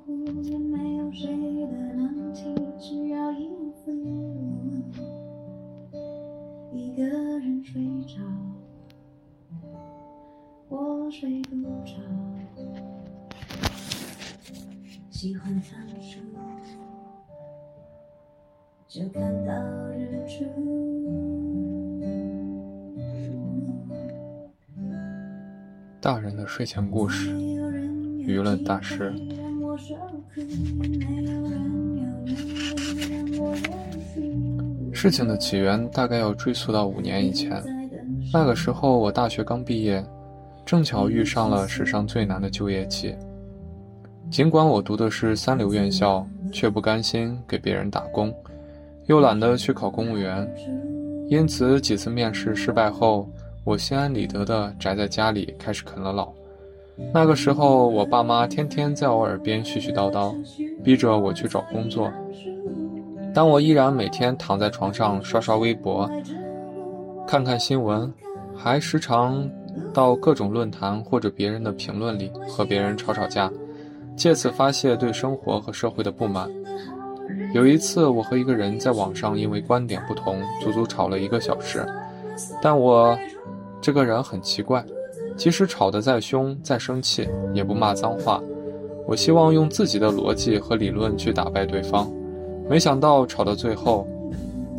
[0.00, 1.28] 乎也没有谁
[1.66, 3.48] 的难题，只要一
[3.84, 4.10] 份热
[5.92, 6.00] 吻，
[6.72, 8.20] 一个人睡着，
[10.68, 11.92] 我睡不着。
[15.10, 16.18] 喜欢看书，
[18.88, 19.52] 就看到
[19.92, 20.44] 日出。
[26.00, 27.37] 大人的睡前故事，
[28.28, 29.10] 舆论大师。
[34.92, 37.62] 事情的起源大概要追溯到五年以前，
[38.30, 40.04] 那个时候我大学刚毕业，
[40.66, 43.16] 正巧遇上了史上最难的就业季。
[44.30, 48.30] 尽管我读的是三流院校，却不甘心给别人打工，
[49.06, 50.46] 又懒得去考公务员，
[51.30, 53.26] 因此几次面试失败后。
[53.64, 56.32] 我心安理得地宅在家里，开始啃了老。
[57.12, 60.34] 那个时候，我爸妈天天在我耳边絮絮叨叨，
[60.82, 62.10] 逼着我去找工作。
[63.34, 66.10] 但我依然每天躺在床上刷刷微博，
[67.26, 68.12] 看看新闻，
[68.54, 69.48] 还时常
[69.94, 73.50] 到各种论坛或者别人的评论里和别人吵吵架，
[74.16, 76.48] 借此发泄对生活和社会的不满。
[77.54, 81.86] 有一次，我和一个人在网上因为观点不同，足足吵了一个小时，
[82.60, 83.16] 但我。
[83.80, 84.84] 这个人很奇怪，
[85.38, 88.42] 即使吵得再凶、再生气，也不骂脏话。
[89.06, 92.10] 我希望用自己的逻辑和理论去打败对方，
[92.68, 94.04] 没想到吵到最后，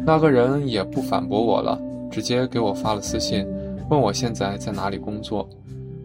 [0.05, 3.47] 那个人也不反驳我了，直接给我发了私信，
[3.89, 5.47] 问我现在在哪里工作。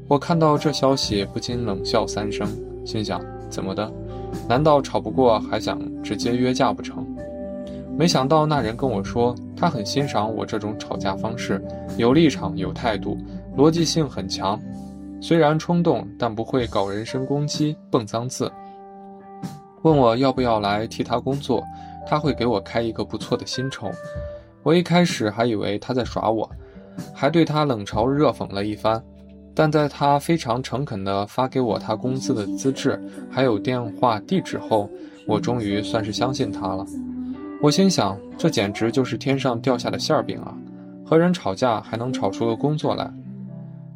[0.06, 2.47] 我看到这消息，不禁冷笑三声，
[2.87, 3.93] 心想：怎么的？
[4.49, 7.05] 难道吵不过还想直接约架不成？
[7.97, 11.61] 没想到那人跟我说，他很欣赏我这种吵架方式，
[11.97, 13.17] 有立场、有态度，
[13.57, 14.61] 逻辑性很强。
[15.21, 18.51] 虽然冲动，但不会搞人身攻击、蹦脏字。
[19.83, 21.63] 问我要不要来替他工作，
[22.07, 23.91] 他会给我开一个不错的薪酬。
[24.63, 26.51] 我一开始还以为他在耍我，
[27.15, 29.03] 还对他冷嘲热讽了一番。
[29.55, 33.01] 但在他非常诚恳地发给我他工资的资质，
[33.31, 34.91] 还有电话地址后，
[35.29, 36.85] 我终于算是相信他了。
[37.63, 40.55] 我心想，这简直就是天上掉下的馅饼啊！
[41.07, 43.09] 和人吵架还能吵出个工作来。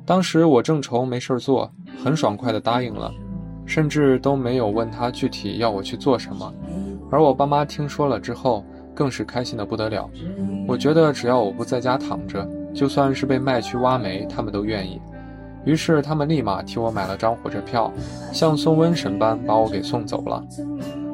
[0.09, 1.71] 当时我正愁没事儿做，
[2.03, 3.13] 很爽快地答应了，
[3.67, 6.51] 甚至都没有问他具体要我去做什么。
[7.11, 8.65] 而我爸妈听说了之后，
[8.95, 10.09] 更是开心的不得了。
[10.67, 14.99] 我觉得只要我不在家躺着，就算是被卖去挖煤，他们都愿意。
[15.67, 17.93] 于是他们立马替我买了张火车票，
[18.33, 20.43] 像送瘟神般把我给送走了。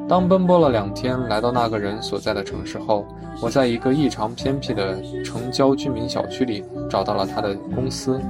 [0.07, 3.05] 当奔波了两天，来到那个人所在的城市后，
[3.41, 8.21] 我在一个异常偏僻的城郊居民小区里找到了他的公司。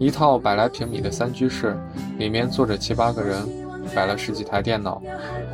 [0.00, 1.76] 一套百来平米的三居室，
[2.16, 3.46] 里面坐着七八个人，
[3.94, 4.98] 摆了十几台电脑，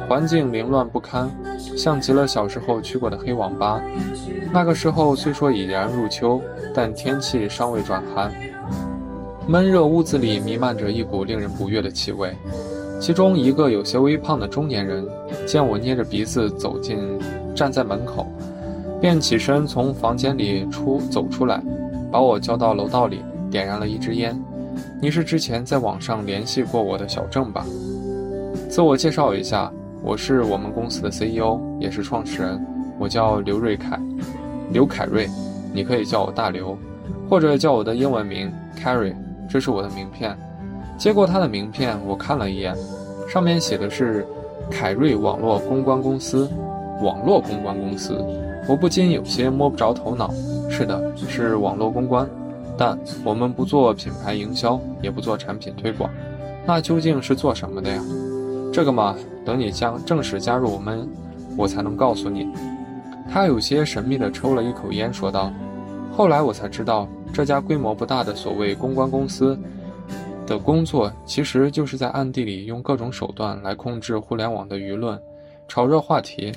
[0.09, 1.29] 环境凌乱不堪，
[1.77, 3.83] 像极了小时候去过的黑网吧。
[4.53, 6.41] 那个时候虽说已然入秋，
[6.73, 8.33] 但天气尚未转寒，
[9.49, 12.33] 闷热屋子里弥漫着一股令人不悦的气味。
[13.01, 15.05] 其中一个有些微胖的中年人，
[15.45, 16.97] 见我捏着鼻子走进，
[17.53, 18.25] 站在门口，
[19.01, 21.61] 便起身从房间里出走出来，
[22.12, 23.23] 把我叫到楼道里，
[23.56, 24.39] 点燃了一支烟。
[25.00, 27.65] 你是之前在网上联系过我的小郑吧？
[28.69, 29.72] 自我介绍一下，
[30.03, 32.62] 我是我们公司的 CEO，也是创始人，
[32.99, 33.99] 我叫刘瑞凯，
[34.71, 35.27] 刘凯瑞，
[35.72, 36.77] 你可以叫我大刘，
[37.31, 39.15] 或者叫我的英文名 Carrie，
[39.49, 40.37] 这是我的名片。
[40.99, 42.77] 接过他的名片，我看了一眼，
[43.27, 44.27] 上面写的是
[44.71, 46.47] “凯瑞网络公关公司”，
[47.00, 48.23] 网络公关公司，
[48.69, 50.31] 我不禁有些摸不着头脑。
[50.69, 52.29] 是的，是网络公关，
[52.78, 56.11] 但我们不做品牌营销，也不做产品推广，
[56.67, 58.02] 那究竟是做什么的呀？
[58.73, 61.08] 这个嘛，等你将正式加入我们，
[61.56, 62.46] 我才能告诉你。
[63.32, 65.50] 他有些神秘地抽了一口烟，说道
[66.14, 69.58] ：“后来我才知道，这家规模不大的所谓公关公司。”
[70.46, 75.20] 的工作其实就是在暗地里用各种手段来控制互联网的舆论，
[75.67, 76.52] 炒热话题。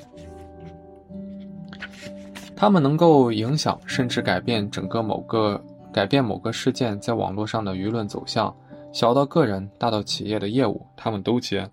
[2.54, 5.60] 他们能够影响甚至改变整个某个
[5.92, 8.54] 改变某个事件在网络上的舆论走向，
[8.92, 11.68] 小到个人，大到企业的业务，他们都接。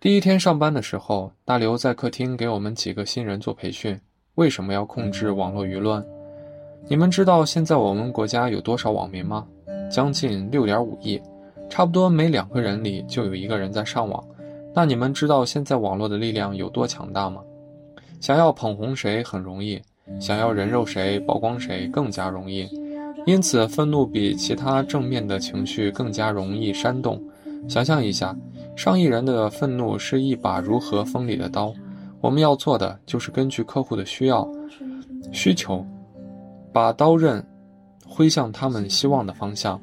[0.00, 3.98] 第一天上班的时候，大刘在客厅给我们几个新人做培训。
[4.34, 6.04] 为什么要控制网络舆论？
[6.88, 9.46] 你们知道现在我们国家有多少网民吗？
[9.90, 11.22] 将近六点五亿，
[11.70, 14.22] 差不多每两个人里就有一个人在上网。
[14.74, 17.40] 那你们知道现在网络的力量有多强大吗？
[18.20, 19.80] 想要捧红谁很容易，
[20.20, 22.68] 想要人肉谁、曝光谁更加容易。
[23.26, 27.22] 因此，愤怒比其他正面的情绪更加容易煽动。
[27.68, 28.36] 想象一下，
[28.76, 31.72] 上亿人的愤怒是一把如何锋利的刀。
[32.20, 34.46] 我们要做的就是根据客户的需要、
[35.32, 35.84] 需求，
[36.72, 37.42] 把刀刃
[38.06, 39.80] 挥向他们希望的方向。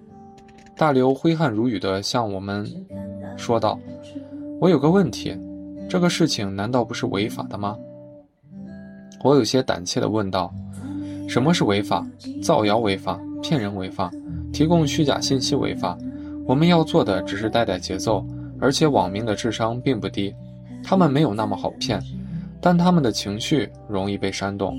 [0.75, 2.68] 大刘挥汗如雨地向我们
[3.38, 3.79] 说道
[4.59, 5.35] ：“我有个问题，
[5.89, 7.75] 这个事情难道不是违法的吗？”
[9.23, 10.51] 我有些胆怯地问道
[11.29, 12.06] ：“什么是违法？
[12.41, 14.12] 造谣违法，骗人违法，
[14.51, 15.97] 提供虚假信息违法。
[16.45, 18.25] 我们要做的只是带带节奏，
[18.59, 20.33] 而且网民的智商并不低，
[20.83, 22.01] 他们没有那么好骗，
[22.59, 24.75] 但他们的情绪容易被煽动。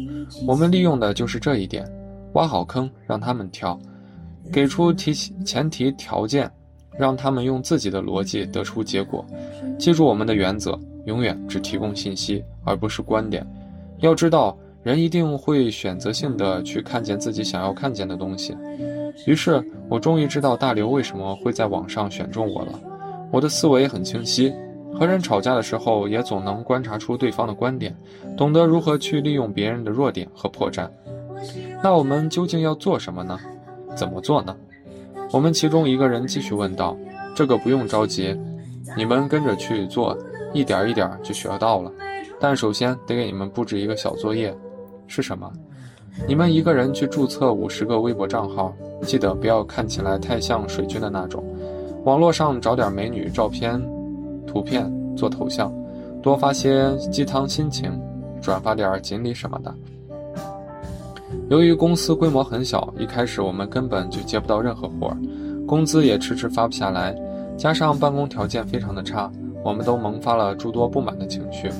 [0.46, 1.88] 我们利用的就是这一点，
[2.32, 3.78] 挖好坑让他们跳，
[4.52, 6.50] 给出提前提条件，
[6.98, 9.24] 让他们用自己的逻辑得出结果。
[9.78, 13.46] 记住我们的原则，永远只提供信息，而不是观点。”
[14.02, 18.56] 要知道，人一定会选择性的去看见自己想要看见的东西。
[19.26, 22.72] 于是我终于知道大刘为什么会在网上选中我了。
[23.30, 24.52] 我的思维很清晰，
[24.92, 27.96] 和人吵架的时候也总能观察出对方的观点，
[28.36, 30.88] 懂得如何去利用别人的弱点和破绽。
[31.80, 33.38] 那我们究竟要做什么呢？
[33.94, 34.56] 怎么做呢？
[35.30, 36.96] 我们其中一个人继续问道
[37.36, 38.36] ：“这个不用着急，
[38.96, 40.18] 你们跟着去做，
[40.52, 41.92] 一点一点就学到了。”
[42.42, 44.52] 但首先得给你们布置一个小作业，
[45.06, 45.48] 是什么？
[46.26, 51.44] 你们一个人去注册五十个微博账号，记得不要看起来太像水军的那种。
[52.04, 53.80] 网络上找点美女照片、
[54.44, 55.72] 图片做头像，
[56.20, 57.96] 多发些鸡汤心情，
[58.40, 59.72] 转发点锦鲤什么的。
[61.48, 65.16] 由于公司规模很小，一开始我们根本就接不到任何活儿，
[65.64, 67.14] 工资也迟迟发不下来，
[67.56, 69.30] 加上办公条件非常的差，
[69.64, 71.70] 我们都萌发了诸多不满的情绪。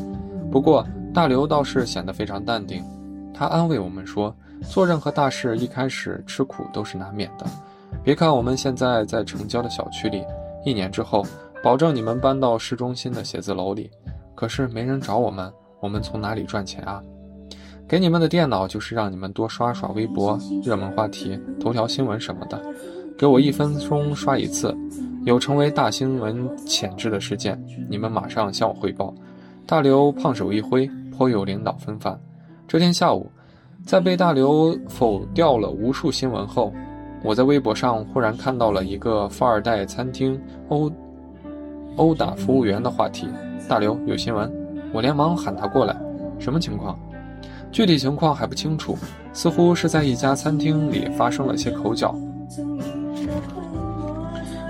[0.52, 2.84] 不过，大刘倒是显得非常淡定，
[3.32, 4.36] 他安慰我们说
[4.68, 7.46] ：“做任何大事，一开始吃苦都是难免的。
[8.04, 10.22] 别看我们现在在城郊的小区里，
[10.62, 11.24] 一年之后，
[11.64, 13.90] 保证你们搬到市中心的写字楼里。
[14.34, 15.50] 可是没人找我们，
[15.80, 17.02] 我们从哪里赚钱啊？
[17.88, 22.60] 给你们的电脑就是让你们多刷刷微博、热门话题、头条新闻什么的。
[23.16, 24.76] 给我一分钟刷一次，
[25.24, 27.58] 有成为大新闻潜质的事件，
[27.88, 29.14] 你们马上向我汇报。”
[29.66, 32.18] 大刘胖手一挥，颇有领导风范。
[32.66, 33.30] 这天下午，
[33.86, 36.72] 在被大刘否掉了无数新闻后，
[37.22, 40.38] 我在微博上忽然看到了一个富二代餐厅
[40.68, 40.90] 殴
[41.96, 43.28] 殴打服务员的话题。
[43.68, 44.52] 大刘有新闻，
[44.92, 45.96] 我连忙喊他过来。
[46.38, 46.98] 什么情况？
[47.70, 48.98] 具体情况还不清楚，
[49.32, 52.14] 似乎是在一家餐厅里发生了些口角，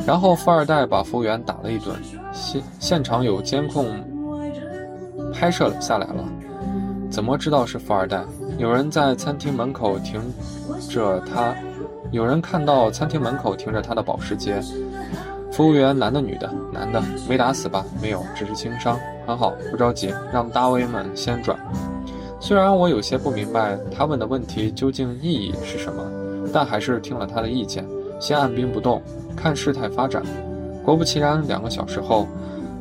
[0.07, 1.97] 然后富二代把服务员打了一顿。
[2.33, 3.87] 现现场有监控。
[5.43, 6.25] 拍摄了下来了，
[7.11, 8.25] 怎么知道是富二代？
[8.59, 10.23] 有人在餐厅门口停
[10.89, 11.53] 着他，
[12.13, 14.63] 有人看到餐厅门口停着他的保时捷。
[15.51, 16.49] 服务员男的女的？
[16.73, 17.85] 男的，没打死吧？
[18.01, 18.97] 没有，只是轻伤，
[19.27, 21.59] 很好，不着急，让大 V 们先转。
[22.39, 26.05] 虽然我有些不明白他问的问题究竟意义是什么，
[26.53, 27.85] 但还是听了他的意见，
[28.21, 29.03] 先按兵不动，
[29.35, 30.23] 看事态发展。
[30.85, 32.29] 果不其然，两个小时后。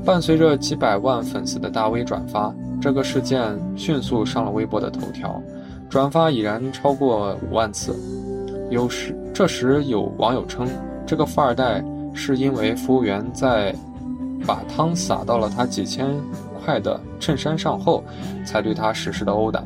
[0.03, 5.41] 伴随着几百万粉丝的大 V 转发，这个事件迅速上了微博的头条，
[5.89, 7.95] 转发已然超过五万次。
[8.71, 10.67] 有时，这时有网友称，
[11.05, 13.75] 这个富二代是因为服务员在
[14.45, 16.07] 把汤洒到了他几千
[16.65, 18.03] 块的衬衫上后，
[18.43, 19.63] 才对他实施的殴打。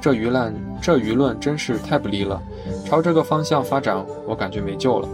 [0.00, 2.40] 这舆论，这舆论真是太不利了。
[2.84, 5.08] 朝这个方向发展，我感觉没救了。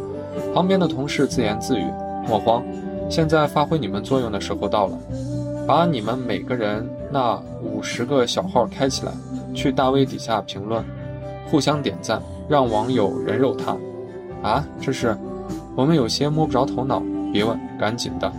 [0.53, 1.85] 旁边的同事自言自语：
[2.29, 2.63] 莫慌。
[3.11, 4.97] 现在发挥你们作用的时候到了，
[5.67, 9.13] 把你们每个人那五十个小号开起来，
[9.53, 10.85] 去大 V 底下评论，
[11.51, 13.77] 互相点赞，让网友人肉他。
[14.43, 15.15] 啊，这是，
[15.77, 17.03] 我们有些摸不着头脑。
[17.33, 18.33] 别问，赶紧的。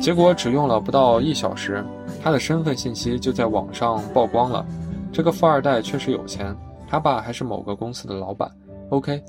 [0.00, 1.84] 结果只用了不到一小时，
[2.22, 4.66] 他的身份信息就在网上曝光了。
[5.12, 6.54] 这个富二代确实有钱，
[6.88, 8.50] 他爸还是某个公司的老板。
[8.90, 9.22] OK，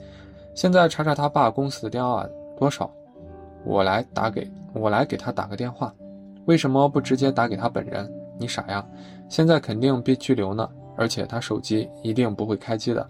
[0.55, 2.25] 现在查查他爸公司的电话
[2.59, 2.89] 多少。
[3.65, 5.93] 我来打给我来给他打个电话，
[6.46, 8.12] 为什么不直接打给他本人？
[8.39, 8.86] 你傻呀！
[9.29, 13.08] 现在肯定被拘留呢，而且他手机一定不会开机的。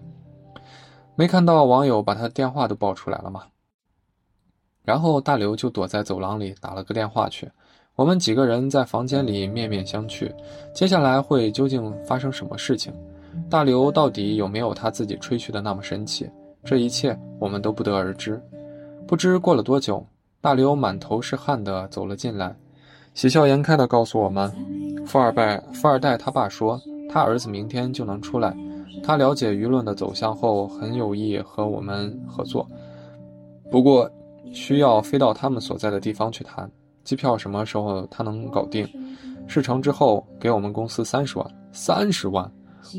[1.16, 3.44] 没看到网友把他电话都报出来了吗？
[4.84, 7.50] 然后大刘就躲在走廊里打了个电话去。
[7.96, 10.30] 我们几个人在房间里面面相觑，
[10.74, 12.92] 接下来会究竟发生什么事情？
[13.48, 16.28] 大刘到底有没有他自己吹嘘的那么神奇？
[16.62, 18.40] 这一切我们都不得而知。
[19.06, 20.04] 不知过了多久。
[20.44, 22.54] 大刘满头是汗地走了进来，
[23.14, 24.52] 喜笑颜开地告诉我们
[25.08, 28.54] ：“富二代，富二代他爸说，他儿子明天就能出来。
[29.02, 32.68] 他了解舆论的走向后，很有意和我们合作。
[33.70, 34.06] 不过，
[34.52, 36.70] 需要飞到他们所在的地方去谈
[37.04, 38.86] 机票，什么时候他能搞定？
[39.46, 42.52] 事成之后给我们公司三十万，三十万，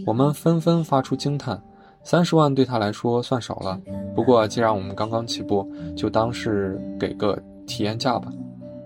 [0.07, 1.61] 我们纷纷发出惊叹。
[2.05, 3.81] 三十万对他来说算少了，
[4.15, 8.31] 不过既然我们刚刚起步，就当是给个体验价吧。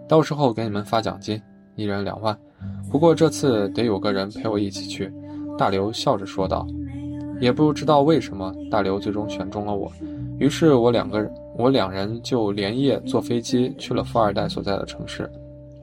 [0.08, 1.40] 到时候给你们发奖金，
[1.76, 2.36] 一人两万。
[2.90, 5.14] 不过这次得有个人陪我一起去。
[5.58, 6.66] 大刘笑着说道。
[7.42, 9.92] 也不知道为什么，大刘最终选中了我。
[10.40, 15.30] 于是我两个人，我两人就连夜坐飞机去了富二代所在的城市，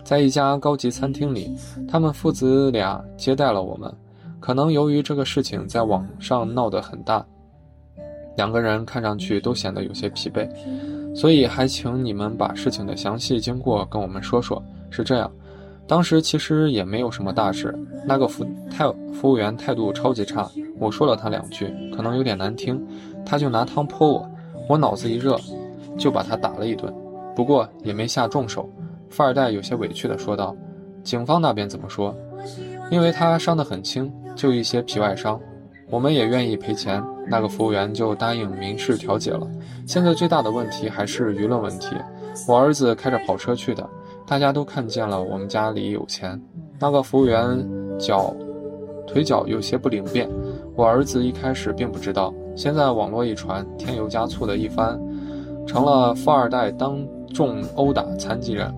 [0.04, 1.54] 在一家高级餐厅里，
[1.88, 3.90] 他们父子俩接待了我们。
[4.38, 7.24] 可能由于这个事情在网上闹得很大，
[8.36, 10.48] 两个人看上去都显得有些疲惫，
[11.14, 14.62] 所以还请你们把事情的详细经过跟我们说说。
[14.88, 15.30] 是这样，
[15.86, 17.76] 当时其实也没有什么大事，
[18.06, 22.80] 那个服态服务员态度超级差，我说了他两句，可能有点难听，
[23.24, 24.30] 他就拿汤泼我，
[24.68, 25.36] 我脑子一热，
[25.98, 26.92] 就把他打了一顿，
[27.34, 28.68] 不过也没下重手。
[29.08, 30.54] 富二代有些委屈地说道
[31.02, 32.14] ：“警方那边怎么说？
[32.90, 35.40] 因为他伤得很轻。”就一些皮外伤，
[35.90, 37.02] 我们也愿意赔钱。
[37.28, 39.48] 那个服务员就答应民事调解了。
[39.84, 41.96] 现在最大的问题还是舆论问题。
[42.46, 43.88] 我儿子开着跑车去的，
[44.24, 46.40] 大家都看见了，我们家里有钱。
[46.78, 47.66] 那个服务员
[47.98, 48.32] 脚
[49.06, 50.28] 腿脚有些不灵便，
[50.76, 52.32] 我儿子一开始并不知道。
[52.54, 55.00] 现在网络一传，添油加醋的一番，
[55.66, 58.72] 成了富二代当众殴打残疾人。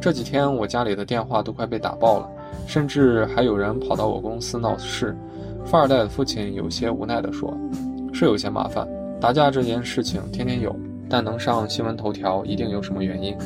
[0.00, 2.30] 这几天我家里的电话都快被打爆了。
[2.66, 5.16] 甚至还有人跑到我公司闹事，
[5.64, 7.56] 富二代的父亲有些无奈地说
[8.12, 8.86] ：“是有些麻烦，
[9.20, 10.74] 打架这件事情天天有，
[11.08, 13.36] 但能上新闻头条一定有什么原因。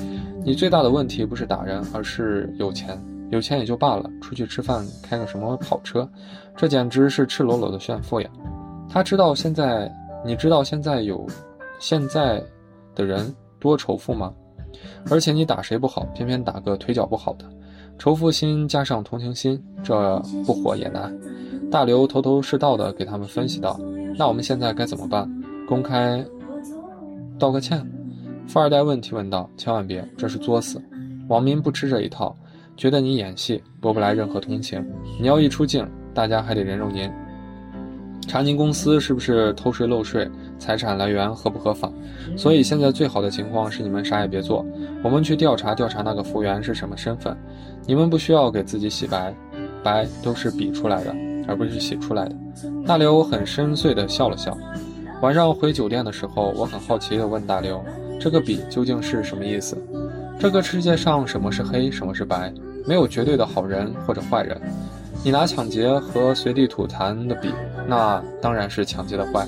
[0.45, 2.97] 你最大的问题不是打人，而是有钱。
[3.31, 6.09] 有钱也就罢了，出去吃饭开个什么跑车，
[6.57, 8.31] 这简直是赤裸裸的炫富呀。
[8.89, 9.93] 他知道现在，
[10.25, 11.27] 你知道现在有，
[11.81, 12.41] 现在
[12.95, 14.33] 的人多仇富吗？
[15.11, 17.45] 而且你打谁不好，偏偏打个腿脚不好的。”
[17.99, 21.13] 仇富心加上同情心，这不火也难。
[21.71, 23.79] 大刘头头是道的给他们分析道
[24.17, 25.29] ：“那我们现在该怎么办？
[25.67, 26.25] 公开
[27.39, 27.85] 道个歉？”
[28.47, 30.81] 富二代问题问道：“千万别，这是作死。
[31.29, 32.37] 网民不吃这一套，
[32.77, 34.85] 觉得你演戏，博不来任何同情。
[35.21, 35.85] 你要一出镜，
[36.15, 37.11] 大家还得人肉您。”
[38.29, 41.91] 查您公司是不是偷税漏税，财产来源合不合法？
[42.37, 44.65] 所以现在最好的情况是你们啥也别做，
[45.03, 47.37] 我们去调查调查那个服务员是什么身份。
[47.87, 49.35] 你们不需要给自己洗白，
[49.83, 51.15] 白都是比出来的，
[51.47, 52.37] 而不是洗出来的。
[52.87, 54.57] 大刘很深邃地笑了笑。
[55.23, 57.83] 晚上回酒店的时候，我很好奇地问大刘
[58.21, 59.77] ：“这个比究竟是什么意思？
[60.39, 62.53] 这个世界上什么是黑，什么是白？
[62.87, 64.61] 没有绝对的好人或者坏人。”
[65.25, 67.51] 你拿抢劫和随地吐痰的比，
[67.89, 69.47] 那当然是抢劫的坏。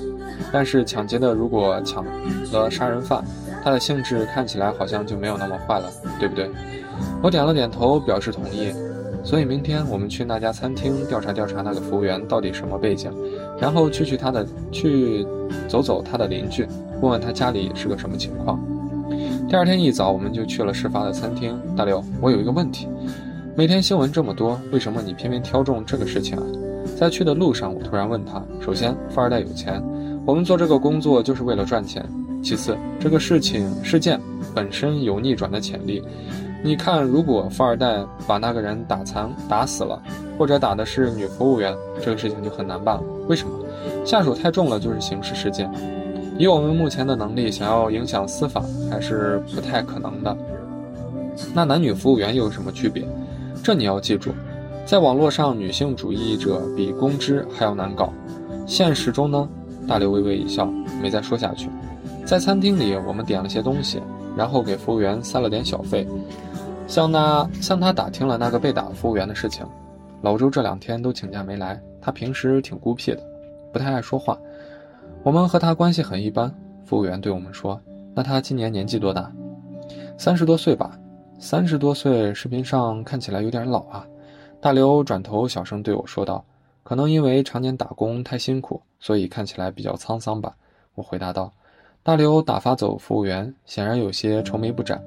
[0.51, 2.03] 但是抢劫的如果抢
[2.51, 3.23] 了杀人犯，
[3.63, 6.49] 他的性质看起来好像就没有那么坏了，对不对？
[7.21, 8.73] 我点了点头，表示同意。
[9.21, 13.11] 所以明天我们去那家餐厅调查调查那个服务员到底什么背景，
[13.59, 15.27] 然后去去他的去
[15.67, 16.65] 走走他的邻居，
[17.01, 18.57] 问问他家里是个什么情况。
[19.49, 21.59] 第二天一早，我们就去了事发的餐厅。
[21.75, 22.87] 大刘，我有一个问题。
[23.55, 26.43] 每天新闻这么多，为什么你偏偏挑中这个事情啊？
[26.97, 29.83] 在去的路上，我突然问他：首先，富二代有钱，
[30.25, 32.03] 我们做这个工作就是为了赚钱；
[32.43, 34.19] 其次，这个事情事件
[34.53, 36.03] 本身有逆转的潜力。
[36.63, 40.01] 你看，如果富二代把那个人打残、打死了，
[40.37, 41.73] 或者打的是女服务员，
[42.03, 43.03] 这个事情就很难办了。
[43.27, 43.53] 为什么？
[44.05, 45.71] 下手太重了，就是刑事事件。
[46.37, 48.61] 以我们目前的能力，想要影响司法
[48.91, 50.37] 还是不太可能的。
[51.53, 53.07] 那男女服务员又有什么区别？
[53.63, 54.31] 这你要记住，
[54.85, 58.13] 在网络上，女性主义者比公知还要难搞。
[58.65, 59.49] 现实中呢？
[59.89, 60.67] 大刘微微一笑，
[61.01, 61.67] 没再说下去。
[62.23, 63.99] 在餐厅里，我们点了些东西，
[64.37, 66.07] 然后给服务员塞了点小费，
[66.87, 69.65] 向那向他打听了那个被打服务员的事情。
[70.21, 73.23] 老周这两天都请假没来，他平时挺孤僻的，
[73.73, 74.37] 不太爱说话。
[75.23, 76.53] 我们和他关系很一般。
[76.85, 77.79] 服务员对我们说
[78.13, 79.31] ：“那他今年年纪多大？
[80.17, 80.97] 三十多岁吧。”
[81.39, 84.05] 三十多岁，视频上看起来有点老啊。
[84.61, 86.43] 大刘转头小声对我说道
[86.89, 90.55] ：“可能因为常年打工太辛苦，所以看起来比较沧桑吧。”
[90.97, 91.53] 我回答道。
[92.01, 94.99] 大刘打发走服务员，显然有些愁眉不展。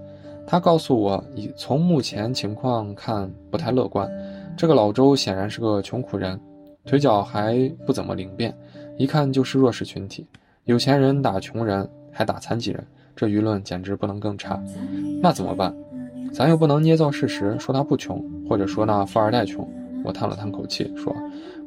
[0.46, 4.08] 他告诉我，以从目前情况看不太乐观。
[4.56, 6.38] 这个老周显然是个穷苦人，
[6.86, 8.56] 腿脚还不怎么灵便，
[8.96, 10.24] 一看就是弱势群体。
[10.66, 12.86] 有钱人打穷人，还打残疾人，
[13.16, 14.62] 这舆论简直不能更差。
[15.20, 15.74] 那怎么办？
[16.32, 19.68] 咱又不能捏造事实，说他不穷，或者说那富二代穷。
[20.04, 21.14] 我叹了叹口气，说：“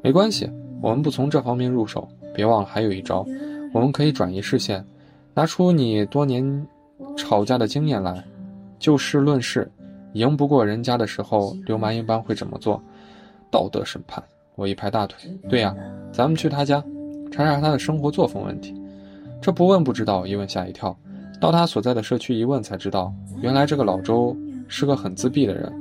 [0.04, 0.50] 没关系，
[0.82, 2.08] 我们不从这方面入手。
[2.34, 3.25] 别忘了，还有一招，
[3.74, 4.86] 我们可以转移视线，
[5.34, 6.68] 拿出你多年
[7.15, 8.24] 吵架的经验来，
[8.77, 9.72] 就事论事，
[10.13, 12.82] 赢不过人家的时候，刘蛮一般会怎么做？
[13.50, 14.24] 道德审判。
[14.56, 15.18] 我一拍大腿，
[15.50, 15.75] 对呀，
[16.12, 16.84] 咱们去他家，
[17.32, 18.74] 查查他的生活作风问题。
[19.42, 20.98] 这不问不知道，一问吓一跳。
[21.42, 24.36] 到他所在的社区一问才知道，原来这个老周
[24.70, 25.72] 是个很自闭的人，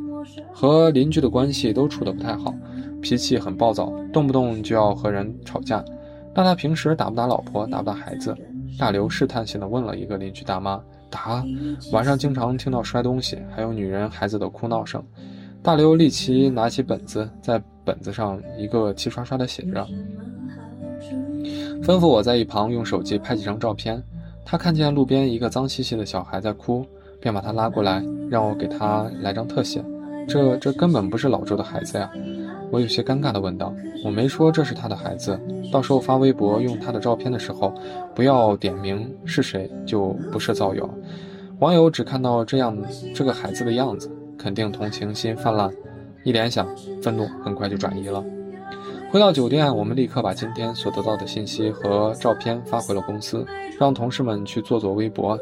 [0.53, 2.55] 和邻居的关系都处得不太好，
[3.01, 5.85] 脾气很暴躁，动不动就要和人吵架。
[6.35, 8.37] 那他平时打不打老婆，打不打孩子？
[8.79, 11.45] 大刘试探性地问了一个邻居大妈：“打，
[11.93, 15.03] 晚上经常听到摔东西，还有女人、孩子的哭闹声。”
[15.63, 19.87] 大刘立即拿起本子，在本子上一个齐刷刷地写着，
[21.83, 24.03] 吩咐我在一旁用手机拍几张照片。
[24.45, 26.85] 他看见路边一个脏兮兮的小孩在哭，
[27.19, 29.83] 便把他拉过来，让我给他来张特写。
[30.27, 32.11] 这这根本不是老周的孩子呀！
[32.71, 35.39] 我有些尴尬地问道：“我没说这是他的孩子，
[35.73, 37.73] 到时候发微博用他的照片的时候，
[38.15, 40.89] 不要点名是谁，就不是造谣。
[41.61, 42.77] 网友只看到这样
[43.15, 45.71] 这个孩子的样子。”肯定同情心泛滥，
[46.23, 46.69] 一联想，
[47.01, 48.23] 愤怒很快就转移了。
[49.15, 53.47] 回到酒店，我们立刻把今天所得到的信息和照片发回了公司，
[53.79, 55.39] 让同事们去做做微博。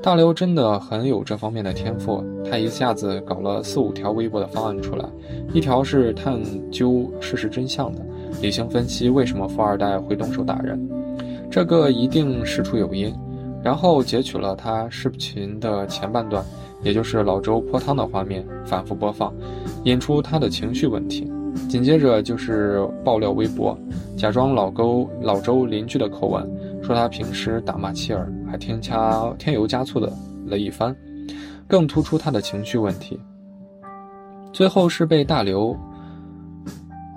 [0.00, 5.04] 大刘真的很有这方面的天赋，他一下子搞了四五条微博的方案出来，
[5.52, 8.06] 一条是探究事实真相的，
[8.40, 10.80] 理性分析为什么富二代会动手打人，
[11.50, 13.12] 这个一定事出有因。
[13.64, 16.44] 然后截取了他视频的前半段。
[16.84, 19.34] 也就是老周泼汤的画面反复播放，
[19.82, 21.28] 引出他的情绪问题。
[21.66, 23.78] 紧接着就是爆料微博，
[24.16, 26.46] 假装老沟老周邻居的口吻，
[26.82, 30.12] 说他平时打骂妻儿，还添加添油加醋的
[30.46, 30.94] 了一番，
[31.66, 33.18] 更突出他的情绪问题。
[34.52, 35.76] 最后是被大刘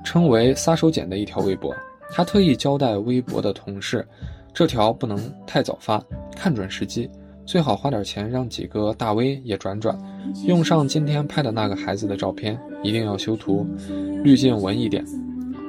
[0.03, 1.73] 称为“杀手锏”的一条微博，
[2.09, 4.05] 他特意交代微博的同事，
[4.53, 6.03] 这条不能太早发，
[6.35, 7.09] 看准时机。
[7.45, 9.97] 最好花点钱让几个大 V 也转转，
[10.45, 13.67] 用上今天拍的那个孩子的照片，一定要修图，
[14.23, 15.03] 滤镜文一点，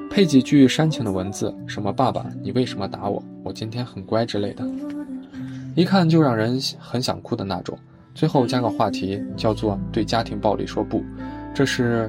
[0.09, 3.21] 配几句煽情的文字，什么“爸爸，你为什么打我？
[3.43, 4.65] 我今天很乖”之类的，
[5.75, 7.77] 一看就让人很想哭的那种。
[8.15, 11.03] 最后加个话题，叫做“对家庭暴力说不”。
[11.53, 12.09] 这是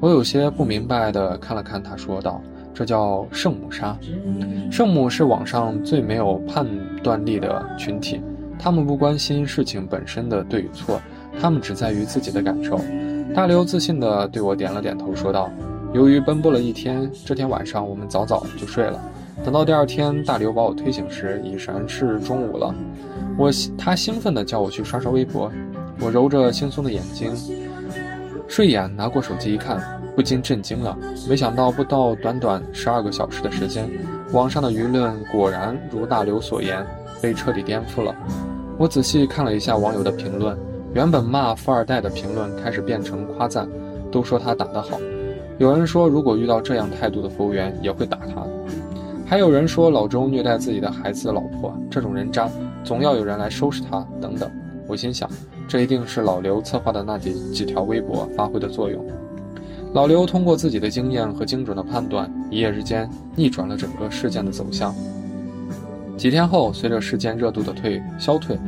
[0.00, 2.42] 我有些不明白的看了看他，说道
[2.74, 3.96] ：“这叫圣母杀。
[4.70, 6.66] 圣母是网上最没有判
[7.02, 8.20] 断力的群体。”
[8.58, 11.00] 他们不关心事情本身的对与错，
[11.40, 12.80] 他们只在于自己的感受。
[13.34, 15.50] 大刘自信地对我点了点头，说道
[15.92, 19.00] ：“由于奔波了一天，这天晚上我们早早就睡了。
[19.44, 22.74] 等到第二天，大刘把我推醒时，已然是中午了。
[23.36, 25.50] 我他兴奋地叫我去刷刷微博，
[26.00, 27.34] 我揉着惺忪的眼睛，
[28.46, 29.82] 睡眼拿过手机一看，
[30.14, 30.96] 不禁震惊了。
[31.28, 33.90] 没想到不到短短十二个小时的时间，
[34.32, 36.86] 网上的舆论果然如大刘所言。”
[37.24, 38.14] 被彻底颠覆了。
[38.76, 40.54] 我仔细看了一下网友的评论，
[40.92, 43.66] 原本骂富二代的评论开始变成夸赞，
[44.12, 45.00] 都说他打得好。
[45.56, 48.46] 有人说，如果遇到这样态度的服务员，也会打他。
[49.24, 52.46] 还有人说，老周虐待自己的孩子、老婆，这种人渣，
[52.84, 54.06] 总要有人来收拾他。
[54.20, 54.50] 等等。
[54.86, 55.26] 我心想，
[55.66, 59.02] 这一定是老刘策划的那几几条微博发挥的作用。
[59.94, 64.94] 老刘通过自己的经验和精准的判断，一夜之间逆转了整个事件的走向。
[66.16, 68.58] 几天后，随着事件热度的退消退，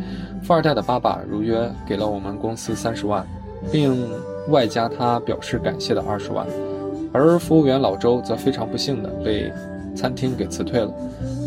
[0.43, 3.27] 富二代的爸爸如约给了我们公司三十万，
[3.73, 4.09] 并
[4.49, 6.47] 外加他表示感谢的二十万。
[7.13, 9.51] 而服务员老周则非常不幸的被
[9.95, 10.93] 餐厅给辞退了，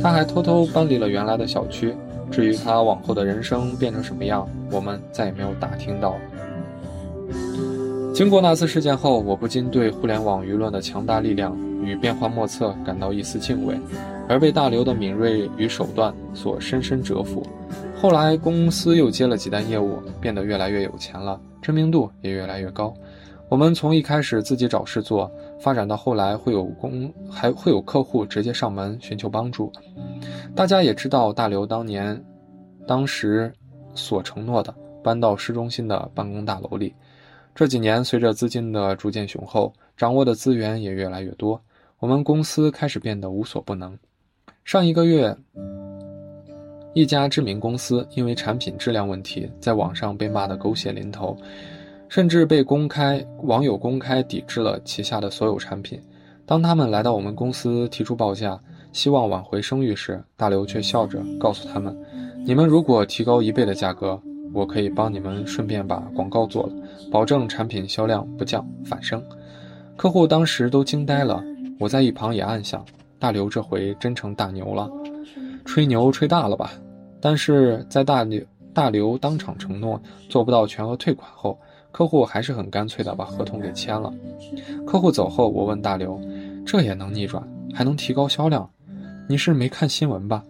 [0.02, 1.96] 他还偷偷搬离了原来的小区。
[2.32, 6.16] 至于他往后的人生变成什么样，我们再也没有打听到。
[8.20, 13.80] 经过那次事件后，我不禁对互联网舆论的强大力量与变幻莫测感到一丝敬畏。
[14.28, 17.42] 而被大刘的敏锐与手段所深深折服。
[17.96, 22.94] 后来公司又接了几单业务，变得越来越有钱了，知名度也越来越高。
[23.48, 29.72] 我们从一开始自己找事做，发展到后来会有公还会有客户直接上门寻求帮助。
[30.54, 32.22] 大家也知道大刘当年
[32.86, 33.50] 当时
[33.94, 36.94] 所承诺的，搬到市中心的办公大楼里。
[37.60, 41.62] 这几年随着资金的逐渐雄厚，掌握的资源也越来越多，
[42.00, 44.00] 我们公司开始变得无所不能。
[44.64, 45.36] 上一个月，
[46.94, 51.36] 一家知名公司因为产品质量问题，在网上被骂得狗血淋头，
[52.08, 56.02] 甚至被公开网友公开抵制了旗下的所有产品。
[56.46, 58.58] 当他们来到我们公司提出报价，
[58.94, 61.94] 希望挽回声誉时，大刘却笑着告诉他们
[62.48, 64.18] ：“你们如果提高一倍的价格，
[64.54, 66.74] 我可以帮你们顺便把广告做了，
[67.12, 69.24] 保证产品销量不降反升。”
[69.98, 71.44] 客户当时都惊呆了，
[71.80, 72.86] 我在一旁也暗想。
[73.20, 74.90] 大刘这回真成大牛了，
[75.66, 76.72] 吹牛吹大了吧？
[77.20, 78.42] 但是在大牛
[78.74, 81.60] 大刘当场承诺做不到全额退款后，
[81.92, 84.14] 客户还是很干脆的把合同给签了。
[84.88, 86.18] 客户走后，我问大刘
[86.66, 88.70] ：“这也能逆转，还能提高销量？
[89.28, 90.42] 你是没看新闻吧？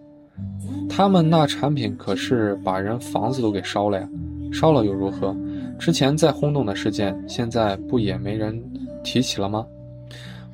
[1.00, 4.06] 他们那产品可是把人房子都给烧了呀！
[4.52, 5.34] 烧了又如何？
[5.78, 8.62] 之前再轰动的事件，现在不也没人
[9.02, 9.66] 提起了吗？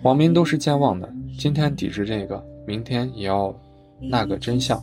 [0.03, 3.53] 网民都是健忘的，今天抵制这个，明天也要
[4.01, 4.81] 那个真相。”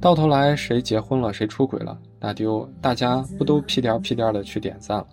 [0.00, 5.06] 到头来谁结婚了，谁出轨了，那丢大家不都屁颠屁颠的去点赞了？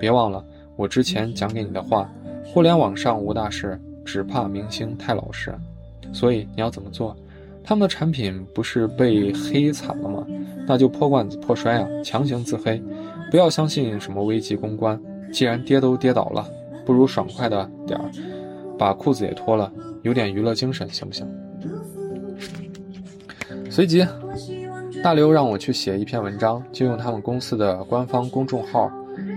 [0.00, 0.42] 别忘了
[0.74, 2.10] 我之前讲给你的话：
[2.46, 5.54] 互联网上无大事，只怕明星太老实。
[6.14, 7.14] 所以你要怎么做？
[7.68, 10.26] 他们的产品不是被黑惨了吗？
[10.66, 12.82] 那就破罐子破摔啊，强行自黑，
[13.30, 14.98] 不要相信什么危机公关。
[15.30, 16.48] 既然跌都跌倒了，
[16.86, 18.10] 不如爽快的点儿，
[18.78, 21.28] 把裤子也脱了，有点娱乐精神行不行？
[23.70, 24.02] 随即，
[25.02, 28.90] 大刘让我去写一篇文章，就用他们公司的官方公众号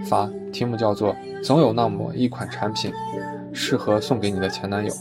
[0.05, 1.13] 发，题目叫做
[1.43, 2.93] “总有那么一款产品
[3.51, 4.93] 适合送给你的前男友”，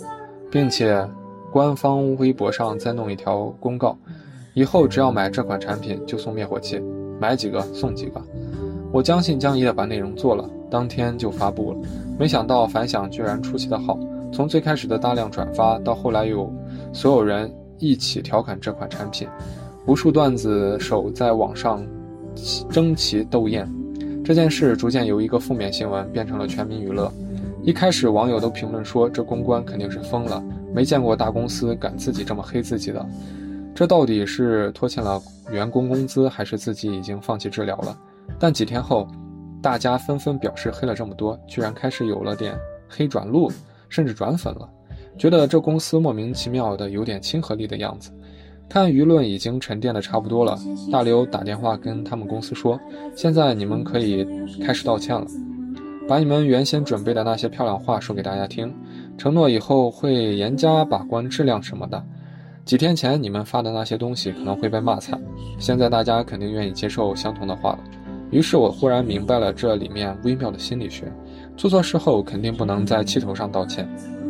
[0.51, 1.09] 并且
[1.53, 3.97] 官方微博上再弄一条公告，
[4.55, 6.81] 以后只要买这款产品就送灭火器，
[7.21, 8.23] 买几个送几个。
[8.93, 11.79] 我将信将疑的把内容做了，当天就发布了，
[12.19, 13.99] 没想到反响居然出奇的好，
[14.33, 16.53] 从最开始的大量转发，到后来有
[16.93, 17.51] 所有人。
[17.83, 19.27] 一起调侃这款产品，
[19.87, 21.83] 无数段子手在网上
[22.69, 23.67] 争奇斗艳。
[24.23, 27.11] 这件事逐渐由一个负面新闻变成了全民娱乐。
[27.63, 33.05] 一开始网友都评论说这公关肯定是疯了，没见过大公司敢自己这么黑自己的。
[33.75, 37.97] 这到底是拖欠了员工工资，还是自己已经放弃治疗了？
[38.39, 39.09] 但几天后，
[39.63, 42.55] 大家纷纷表示黑了这么多，居然开始有了点
[42.89, 43.51] 黑转路，
[43.89, 44.69] 甚至转粉了。
[45.19, 48.11] 觉得这公司莫名其妙的有点亲和力的样子，
[48.69, 50.59] 看舆论已经沉淀的差不多了。
[50.93, 52.79] 大刘打电话跟他们公司说
[53.15, 54.27] ：“现在你们可以
[54.63, 55.27] 开始道歉了，
[56.09, 58.75] 把你们原先准备的那些漂亮话说给大家听，
[59.21, 62.03] 承诺以后会严加把关质量什么的。
[62.65, 65.21] 几天前你们发的那些东西可能会被骂惨，
[65.59, 67.81] 现在大家肯定愿意接受相同的话了。”
[68.33, 71.13] 于是我忽然明白了这里面微妙的心理学：
[71.55, 73.87] 做错事后肯定不能在气头上道歉。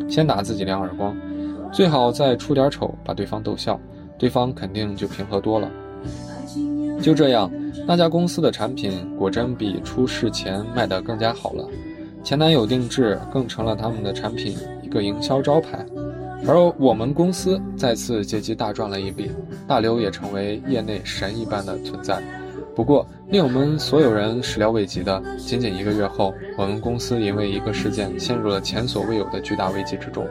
[0.08, 1.16] 先打自己两耳光，
[1.70, 3.78] 最好再出点丑，把对方逗笑，
[4.18, 5.70] 对方肯定就平和多了。
[7.00, 7.48] 就这样，
[7.86, 11.64] 那家公司的产品果真比出事前卖得更加好了，
[12.24, 14.56] 前男友定制更成了他们的产品
[14.90, 15.86] 个营销招牌，
[16.46, 19.30] 而我们公司再次借机大赚了一笔，
[19.66, 22.22] 大刘也成为业内神一般的存在。
[22.74, 30.26] 不过，令我们所有人始料未及的，仅仅一个月后，我们公司因为一个事件陷入了前所未有的巨大危机之中。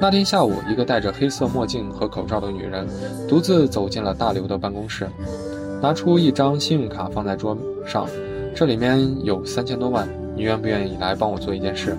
[0.00, 2.86] 那天下午，一个戴着黑色墨镜和口罩的女人
[3.28, 5.08] 独自走进了大刘的办公室，
[5.80, 8.06] 拿出一张信用卡放在桌上，
[8.54, 11.96] 这里面有三千多万，你愿不愿意来帮我做一件事？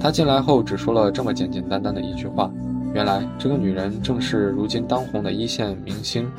[0.00, 2.50] 他进来后只说了这么简简单单的一句话。
[2.94, 6.30] 原来，这个女人正是如今当红的一线明星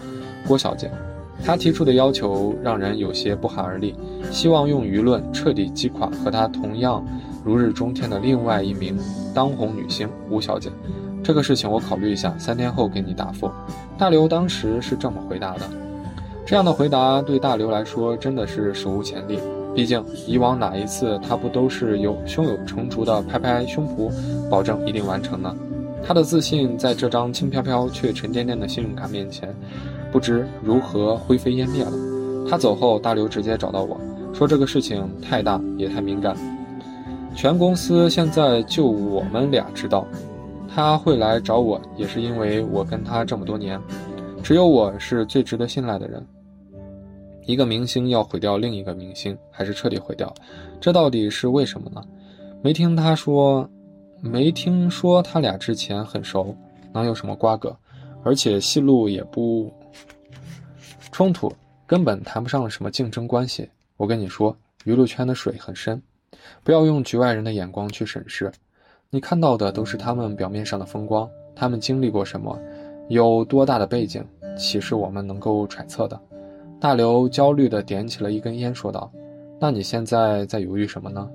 [0.48, 0.90] 郭小姐。
[1.46, 3.96] 他提出的要求让人有些不寒而栗，
[4.32, 7.06] 希望用舆论彻底击垮和他同样
[7.46, 8.98] 如日中天的另外一名
[9.34, 10.70] 当红女星吴小姐。
[11.24, 13.50] 这个事情我考虑一下，三天后给你答复。
[13.98, 15.62] 大刘当时是这么回答的。
[16.46, 19.40] 这样的回答对大刘来说真的是史无前例，
[19.80, 24.12] 毕竟以往哪一次他不都是有胸有成竹的拍拍胸脯，
[24.50, 25.56] 保证一定完成呢？
[26.06, 29.56] 他的自信在这张轻飘飘却沉甸甸的信用卡面前。
[30.12, 31.94] 不知如何灰飞烟灭了。
[32.50, 33.98] 他走后，大刘直接找到我
[34.34, 36.36] 说：“这个事情太大也太敏感，
[37.34, 40.06] 全公司现在就我们俩知道。
[40.68, 43.80] 他会来找我，也是因为我跟他这么多年，
[44.44, 46.22] 只有我是最值得信赖的人。
[47.50, 50.32] 一个明星要毁掉另一个明星，还是彻底毁掉？
[50.80, 52.00] 这到底是为什么呢？
[52.62, 53.68] 没听他说，
[54.22, 56.56] 没听说他俩之前很熟，
[56.94, 57.76] 能有什么瓜葛？
[58.24, 59.74] 而且戏路也不……”
[61.12, 61.52] 冲突
[61.88, 63.68] 根本谈不上什么竞争关系。
[63.98, 66.00] 我跟你说，娱乐圈的水很深，
[66.64, 68.52] 不要用局外人的眼光去审视。
[69.10, 72.56] 你看到的都是他们表面上的风光，他们经历过什么，
[73.08, 74.24] 有多大的背景，
[74.56, 76.22] 岂是我们能够揣测的？
[76.80, 79.12] 大刘焦虑地点起了一根烟，说道
[79.60, 81.30] ：“那你现在在犹豫什么呢？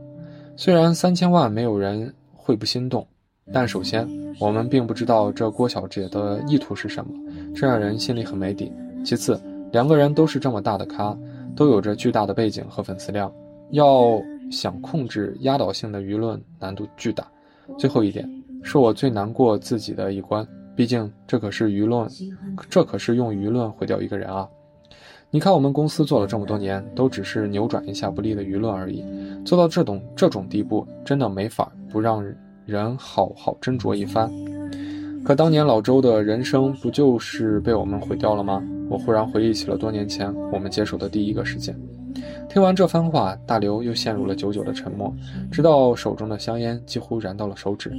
[0.56, 3.06] 虽然三千万没有人会不心动，
[3.52, 4.08] 但首先
[4.40, 7.12] 我们并不知道这郭小姐的意图是什么，
[7.54, 8.72] 这让人心里很没底。
[9.04, 9.40] 其次。”
[9.72, 11.18] 两个人都是这么大的咖，
[11.56, 13.32] 都有着巨大的背景和粉丝量，
[13.70, 17.26] 要想控制压倒性的舆论难度巨大。
[17.76, 18.24] 最后一点
[18.62, 22.08] 是我最难过自己的一关，毕竟这可是舆论，
[22.70, 24.48] 这可是用舆论毁掉一个人啊！
[25.34, 29.04] 你看我们公司做了这么多年，都只是扭转一下不利的舆论而已，
[29.44, 32.24] 做到这种这种地步，真的没法不让
[32.64, 34.30] 人好好斟酌一番。
[35.24, 38.62] 可当年老周的人生不就是被我们毁掉了吗？
[38.88, 41.76] 我忽然回忆起了多年前我们接手的第一个事件。
[42.48, 45.12] 听完这番话，大刘又陷入了久久的沉默，
[45.50, 47.92] 直到手中的香烟几乎燃到了手指。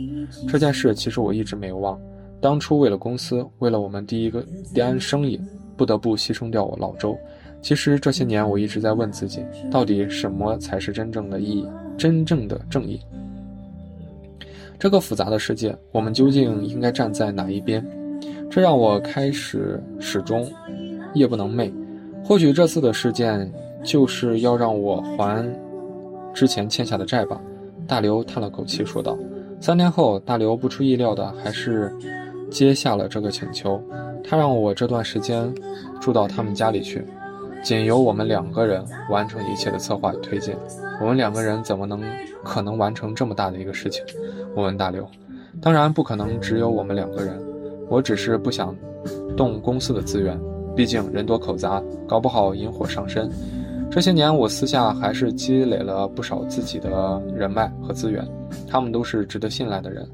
[0.48, 2.00] 这件事其实我一直没有忘。
[2.40, 4.42] 当初为了公司，为了我们第一个
[4.74, 5.38] 单生意，
[5.76, 7.18] 不得不牺牲掉我老周。
[7.62, 13.02] 其实这些年我一直在问自己，到底什么才是真正的意义，真正的正义？
[14.78, 17.84] 这个复杂的世界，我们究竟应该站在哪一边？
[18.52, 20.48] 这让我开始始终
[21.14, 21.74] 夜不能寐。
[22.24, 23.52] 或许这次的事件
[23.84, 25.44] 就是要让我还
[26.34, 27.42] 之前欠下的债吧。
[27.88, 29.18] 大刘叹了口气说道。
[29.62, 31.92] 三天后，大刘不出意料的还是
[32.56, 33.84] 接下了这个请求。
[34.24, 35.54] 他让我这段时间
[36.00, 37.06] 住到他们家里去，
[37.62, 40.56] 仅由我们两个人完成一切的策划与推进。
[41.02, 42.02] 我们两个人怎么能
[42.46, 44.02] 可能完成这么大的一个事情？
[44.56, 45.06] 我问大刘，
[45.60, 47.38] 当然不可能只有我们两个人。
[47.90, 48.74] 我只是不想
[49.36, 50.40] 动公司的资源，
[50.78, 53.30] 毕竟人多口杂，搞不好引火上身。
[53.92, 58.26] 这些年我私下还是积累了不少自己的人脉和资源，
[58.66, 60.08] 他们都是值得信赖的人，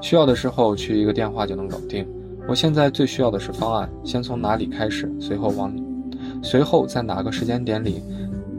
[0.00, 2.06] 需要的时候去一个电话就能搞定。
[2.48, 5.74] 我现在最需要的是方案，先从哪里开始，随后往，
[6.42, 8.02] 随后在哪个时间点里。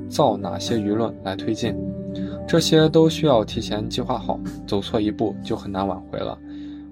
[0.10, 1.76] 造哪些舆论来推进，
[2.48, 6.38] 这些都需要提前计划好，走错一步就很难挽回了。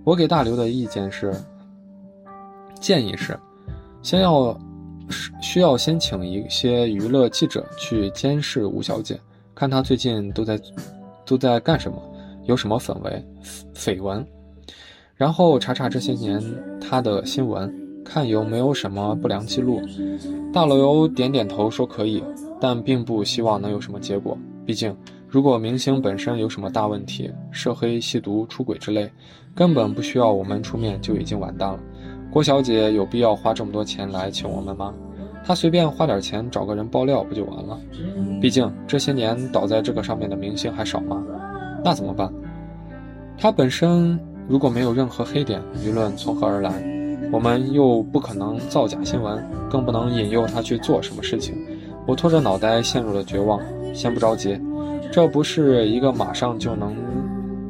[0.03, 1.33] 我给大刘的意见是，
[2.81, 3.39] 建议是，
[4.01, 4.59] 先要
[5.41, 9.17] 需要先请一些娱乐记者去监视吴小姐，
[9.55, 10.59] 看她最近都在
[11.25, 11.97] 都在干什么，
[12.45, 13.25] 有什么绯闻
[13.73, 14.25] 绯闻，
[15.15, 16.41] 然后查查这些年
[16.79, 19.81] 他的新闻，看有没有什么不良记录。
[20.53, 22.23] 大刘点点头说可以。
[22.57, 24.35] 但并不希望能有什么结果。
[24.65, 24.95] 毕竟，
[25.27, 29.11] 如果明星本身有什么大问题，涉黑、吸毒、出轨之类，
[29.53, 31.79] 根本不需要我们出面就已经完蛋了。
[32.31, 34.93] 郭小姐有必要花这么多钱来请我们吗？
[35.43, 37.77] 她随便花点钱找个人爆料不就完了？
[38.41, 41.21] 毕竟这些年倒在这个上面的明星还少吗？
[41.85, 42.33] 那怎么办？
[43.37, 46.83] 他本身如果没有任何黑点，舆论从何而来？
[47.31, 51.55] 我们又不可能造假新闻，更不能引诱他去做什么事情。
[52.07, 53.61] 我拖着脑袋陷入了绝望。
[53.93, 54.59] 先不着急，
[55.11, 56.95] 这不是一个马上就能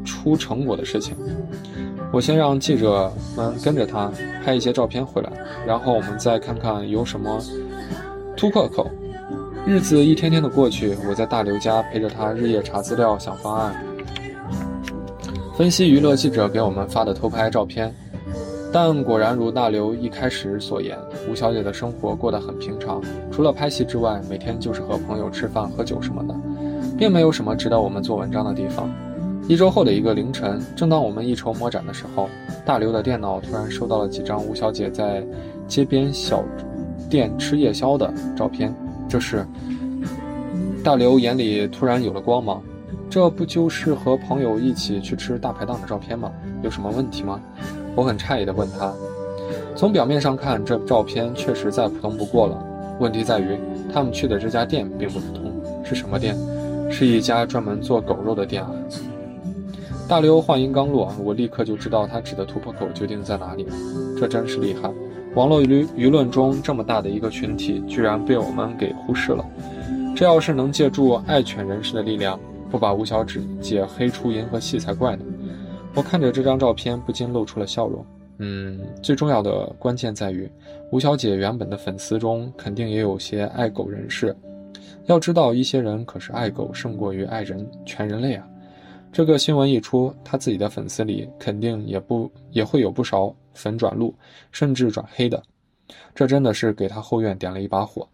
[0.06, 1.14] 出成果的事情。
[2.14, 4.10] 我先让记者们跟着他
[4.46, 5.30] 拍一些照片回来，
[5.68, 7.38] 然后我们再看看有什么
[8.38, 8.90] 突破口。
[9.68, 13.76] 日子一天天的过去，我在大刘家陪着他日夜查资料、想方案、
[15.58, 17.94] 分析娱乐记者给我们发的偷拍照片。
[18.74, 20.98] 但果然如大刘一开始所言，
[21.30, 26.36] 吴小姐的生活过得很平常，除了拍戏之外，每天就是和朋友吃饭、喝酒什么的，
[26.98, 28.94] 并没有什么值得我们做文章的地方。
[29.48, 32.28] 一周后的一个凌晨，正当我们一筹莫展的时候，
[32.66, 35.26] 大刘的电脑突然收到了几张吴小姐在
[35.70, 36.44] 街边小
[37.10, 38.76] 店吃夜宵的照片。
[39.08, 39.48] 这是
[40.84, 42.62] 大刘眼里突然有了光芒，
[43.10, 46.32] 这不就是和朋友一起去吃大排档的照片吗？
[46.62, 47.40] 有什么问题吗？
[47.96, 48.94] 我很诧异地问他
[49.76, 52.62] ：“从表面上看，这照片确实再普通不过了。
[53.00, 53.58] 问题在于，
[53.94, 55.52] 他们去的这家店并不普通，
[55.84, 56.36] 是什么店？
[56.92, 58.72] 是一家专门做狗肉的店啊！”
[60.08, 63.66] 大刘话音刚落，我立刻就知道他指的突破口究竟在哪里。
[64.20, 64.92] 这真是厉害！
[65.34, 69.44] 网络舆舆论中这么大的一个群体，居然被我们给忽视了。
[70.16, 72.40] 这要是能借助爱犬人士的力量，
[72.76, 73.24] 不把吴小
[73.62, 75.24] 姐黑出银河系才怪呢。
[75.94, 78.06] 我看着这张照片，不禁露出了笑容。
[78.40, 80.52] 嗯，最重要的关键在于，
[80.92, 84.36] 吴小姐原本的粉丝中肯定也有些爱狗人士。
[85.06, 88.46] 要知道，一些人可是爱狗胜过于爱人全人类啊！
[89.10, 94.14] 这个新闻一出，他自己的粉丝里肯定也不也会有不少粉转路，
[94.52, 95.42] 甚至转黑的。
[96.14, 98.06] 这真的是给他后院点了一把火。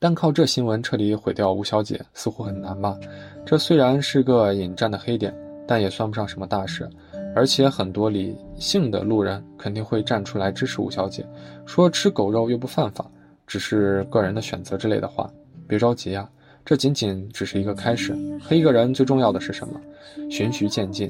[0.00, 2.98] 单靠这新闻彻底毁掉吴小姐，似乎很难吧？
[3.44, 5.32] 这虽然是个引战的黑点。
[5.68, 6.90] 但也算不上什么大事，
[7.32, 11.24] 而且很多理性的路人肯定会站出来支持吴小姐，
[11.64, 13.08] 说吃狗肉又不犯法，
[13.46, 15.30] 只是个人的选择之类的话。
[15.68, 16.28] 别着急啊，
[16.64, 18.16] 这仅仅只是一个开始。
[18.42, 19.80] 黑一个人最重要的是什么？
[20.28, 21.08] 循序渐进，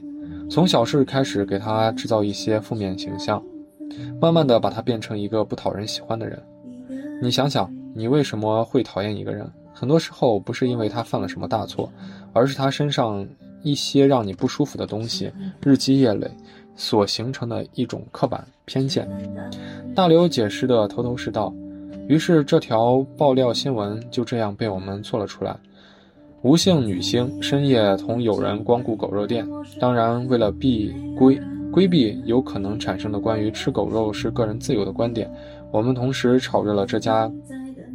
[0.50, 3.42] 从小事开始给他制造一些负面形象，
[4.20, 6.38] 慢慢的把他变成一个不讨人喜欢的人。
[7.22, 9.50] 你想想，你为什么会讨厌一个人？
[9.72, 11.90] 很多时候不是因为他犯了什么大错，
[12.32, 13.26] 而是他身上。
[13.62, 15.30] 一些让你不舒服的东西，
[15.62, 16.26] 日积月累
[16.76, 19.06] 所形成的一种刻板偏见。
[19.94, 21.52] 大刘解释的头头是道，
[22.08, 25.54] 于是这条爆料新闻就这样被我们做了出来。
[26.40, 29.46] 吴姓女星深夜同友人光顾狗肉店，
[29.78, 31.38] 当然为了避规
[31.70, 35.30] 规避有可能产生的关于吃狗肉是个人自由的观点，
[35.70, 37.30] 我们同时炒热了这家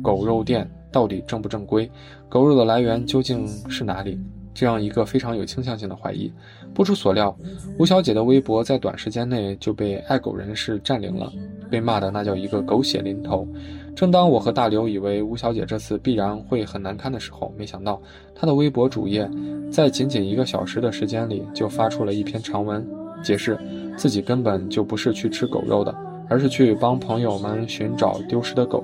[0.06, 1.90] 狗肉店到底正不正规，
[2.30, 4.20] 狗肉的来源究竟是哪里？
[4.54, 6.32] 这样一个非常有倾向性的怀疑。
[6.76, 7.36] 不出所料，
[7.80, 11.34] 吴小姐的微博在短时间内就被爱狗人士占领了，
[11.72, 13.48] 被骂的那叫一个狗血淋头。
[13.96, 18.00] 正当我和大刘以为吴小姐这次必然会很难堪的时候，没想到
[18.36, 19.28] 她的微博主页
[19.72, 22.88] 在仅仅一个小时的时间里就发出了一篇长文，
[23.24, 23.58] 解释
[23.98, 25.96] 自己根本就不是去吃狗肉的，
[26.30, 28.84] 而是去帮朋友们寻找丢失的狗。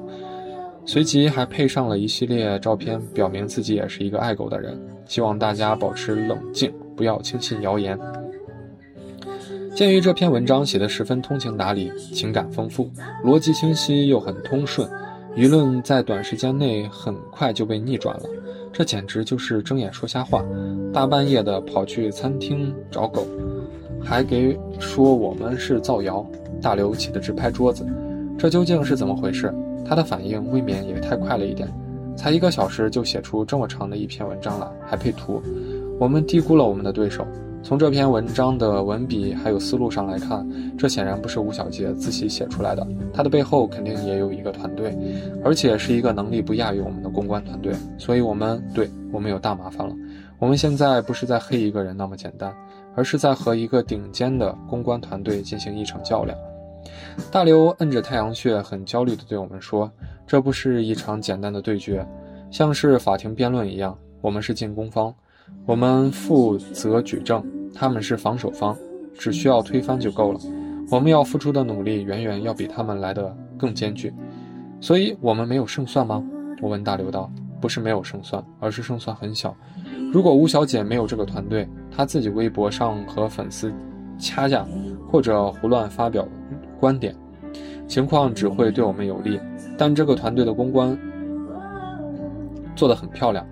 [0.85, 7.97] 随即还配上了一系列照片，表明自己也是一个爱狗的人，希望大家保持冷静，不要轻信谣言。
[9.73, 12.89] 鉴于这篇文章写得十分通情达理，情感丰富，
[13.23, 14.89] 逻辑清晰又很通顺，
[15.35, 18.23] 舆论在短时间内很快就被逆转了。
[18.73, 20.43] 这简直就是睁眼说瞎话，
[20.91, 23.25] 大半夜的跑去餐厅找狗，
[24.03, 26.25] 还给说我们是造谣。
[26.61, 27.87] 大刘气得直拍桌子，
[28.37, 29.53] 这究竟是怎么回事？
[29.85, 31.67] 他的反应未免也太快了一点，
[32.15, 35.41] 才一个小时就写出这么长的一篇文章来，还配图。
[35.99, 37.25] 我们低估了我们的对手。
[37.63, 40.43] 从这篇文章的文笔还有思路上来看，
[40.75, 44.97] 这显然不是吴小杰自己写出来的，他的背后肯定也有一个团队，
[45.43, 47.71] 而且是一个能力不亚于我们的公关团队。
[47.99, 49.93] 所以，我们对我们有大麻烦了。
[50.39, 52.51] 我们现在不是在黑一个人那么简单，
[52.95, 56.35] 而是在和一个顶尖的公关团队进行一场较量。
[57.31, 59.91] 大刘摁着太阳穴，很焦虑地对我们说
[60.25, 62.05] ：“这不是一场简单的对决，
[62.49, 65.13] 像是法庭辩论一样，我们是进攻方。”
[65.65, 68.77] 我们负责举证，他们是防守方，
[69.17, 70.39] 只需要推翻就够了。
[70.89, 74.13] 我们要付出的努力远远要比他们来的更艰巨，
[74.79, 76.23] 所以我们没有胜算吗？
[76.61, 79.53] 我问大刘道：“不是没有胜算，而是胜算很小。
[80.13, 83.73] 如果吴小姐没有这个团队，她自己微博上和粉丝
[84.17, 84.65] 掐架，
[85.09, 86.25] 或者胡乱发表
[86.81, 87.15] 观点，
[87.87, 89.39] 情况只会对我们有利。
[89.77, 90.97] 但这个团队的公关
[92.75, 93.45] 做得很漂亮。”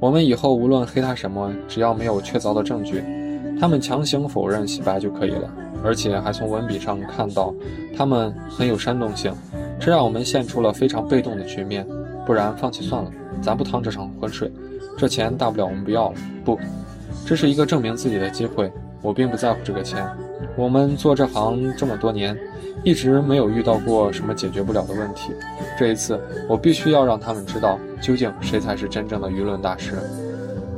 [0.00, 3.04] 我们以后无论黑他什么，只要没有确凿的证据，
[3.60, 5.48] 他们强行否认洗白就可以了。
[5.84, 7.54] 而且还从文笔上看到，
[7.96, 9.32] 他们很有煽动性，
[9.78, 11.86] 这让我们陷出了非常被动的局面。
[12.26, 14.50] 不然放弃算了，咱不趟这场浑水。
[14.98, 16.14] 这钱大不了我们不要了。
[16.44, 16.58] 不，
[17.24, 18.72] 这是一个证明自己的机会。
[19.02, 20.04] 我并不在乎这个钱。
[20.56, 22.36] 我们做这行这么多年，
[22.84, 25.32] 一直没有遇到过什么解决不了的问题。
[25.78, 29.94] 这一次，我必须要让他们知道，究竟谁才是真正的舆论大师。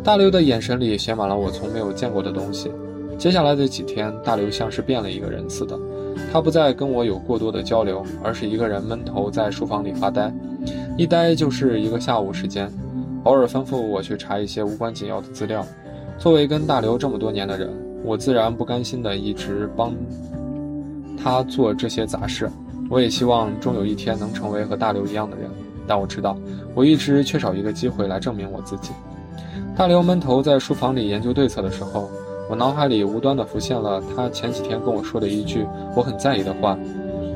[0.02, 2.70] 大刘的眼神里写满了我从没有见过的东西。
[3.16, 5.78] 接下来的几天，大刘像是变了一个人似的，
[6.32, 10.32] 他不再跟我有过多的交流，而是一个人闷头在书房里发呆，
[10.98, 12.70] 一呆就是一个下午时间，
[13.22, 15.64] 偶尔吩咐我去查一些无关紧要的资料。
[16.18, 17.70] 作为跟大刘这么多年的人，
[18.04, 19.92] 我自然不甘心的一直帮
[21.16, 22.50] 他做这些杂事，
[22.90, 25.50] 我也希望终有一天能成为和大刘一样的人。
[25.86, 26.36] 但我知道，
[26.74, 28.90] 我一直缺少一个机会来证明我自己。
[29.76, 32.10] 大刘闷头在书房里研究对策的时候，
[32.48, 36.78] 我脑海里无端的浮现了他前几天跟我说的一句我很在意的话。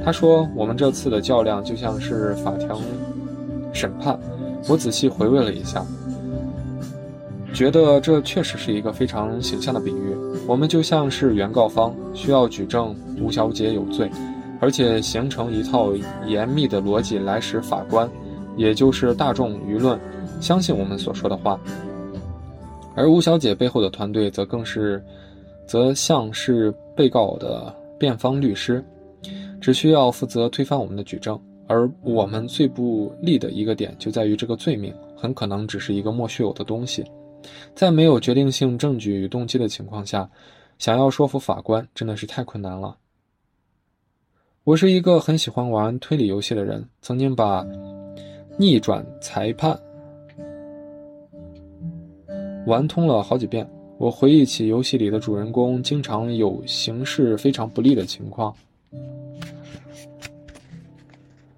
[0.04, 2.68] 他说：“我们这次的较量就像是法庭
[3.72, 4.18] 审判。”
[4.68, 5.85] 我仔细回味了一下。
[7.52, 10.16] 觉得这确实是一个非常形象的比喻。
[10.48, 14.11] 我们就像是原告方，需要举证吴小姐有罪，
[14.61, 15.92] 而且形成一套
[16.26, 18.11] 严密的逻辑来使法官，
[18.56, 20.01] 也就是大众舆论，
[20.40, 21.61] 相信我们所说的话。
[22.94, 25.05] 而吴小姐背后的团队则更是，
[25.66, 28.82] 则像是被告的辩方律师，
[29.61, 31.38] 只需要负责推翻我们的举证。
[31.66, 37.05] 而我们最不利的一个点就在于这个罪名很可能只是一个莫须有的东西。
[37.74, 40.28] 在没有决定性证据与动机的情况下，
[40.78, 42.97] 想要说服法官真的是太困难了。
[44.64, 47.66] 我是一个很喜欢玩推理游戏的人，曾经把
[48.59, 49.78] 逆转裁判
[52.66, 53.68] 玩通了好几遍。
[53.97, 58.55] 我回忆起游戏里的主人公经常有形势非常不利的情况，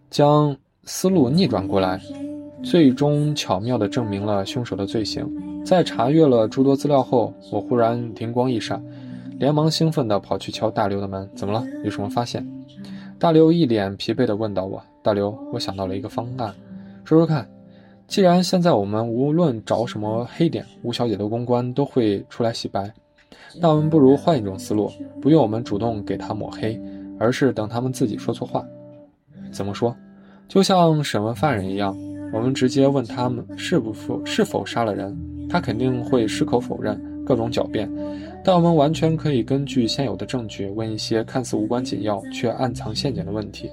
[0.09, 2.01] 将思路逆转过来，
[2.63, 5.27] 最终巧妙地证明了凶手的罪行。
[5.65, 8.83] 在查阅了诸多资料后，我忽然灵光一闪，
[9.39, 11.29] 连忙兴奋地跑去敲大刘的门。
[11.35, 11.65] 怎么了？
[11.85, 12.47] 有什么发现？
[13.19, 14.83] 大刘一脸疲惫地问道我。
[15.03, 16.55] 大刘，我想到了一个方案，
[17.05, 17.49] 说说看。
[18.07, 22.93] 既然现在我们无论找什么黑点，吴小姐的公关都会出来洗白，
[23.61, 24.91] 那我们不如换一种思路，
[25.23, 26.81] 不用我们主动给她抹黑，
[27.19, 28.65] 而是等他们自己说错话。
[29.53, 29.95] 怎么说？
[30.49, 31.97] 就像审问犯人一样，
[32.33, 35.17] 我们直接问他们是否是否杀了人，
[35.49, 37.91] 他肯定会矢口否认，各种狡辩。
[38.43, 43.69] 但我们完全可以根据现有的证据问一些看似无关紧要却暗藏陷阱的问题，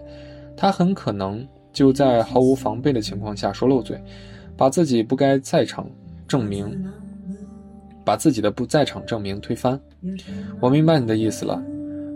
[0.58, 3.98] 他很可能就在毫无防备的情况下说漏嘴，
[4.58, 5.90] 把自己不该在场
[6.28, 6.70] 证明，
[8.04, 9.80] 把自己的不在场证明推翻。
[10.60, 11.62] 我明白你的意思了，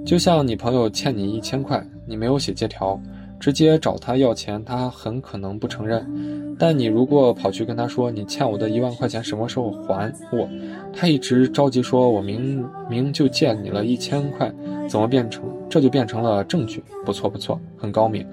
[0.05, 2.99] 就像你朋友欠你一千块，你没有写借条。
[3.41, 6.55] 直接找他要钱，他很可能不承认。
[6.59, 10.47] 但你如果跑去跟他说你欠我的一万块钱什么时候还我，
[10.93, 14.53] 他一直着急说，我明明就借你了一千块，
[14.87, 16.83] 怎么变成这就变成了证据？
[17.03, 18.23] 不错不错，很高明。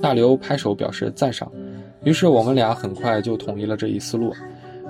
[0.00, 1.52] 大刘拍手表示赞赏。
[2.02, 4.32] 于是我们俩很快就统一了这一思路，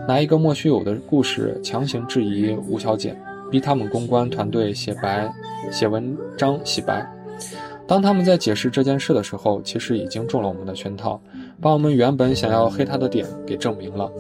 [0.07, 3.17] 拿一个莫须有的故事强行质疑吴小姐，
[3.51, 5.29] 逼他们公关团队写白
[5.73, 7.05] 写文章洗白。
[7.87, 11.21] 当他们在解释这件事的时候，其实已经中了我们的圈套，
[11.61, 14.11] 把我们原本想要黑他的点给证明了。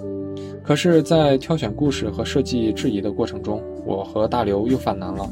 [0.62, 5.28] 可是，在挑选故事和设计质疑的过程中，我和大刘又犯难了。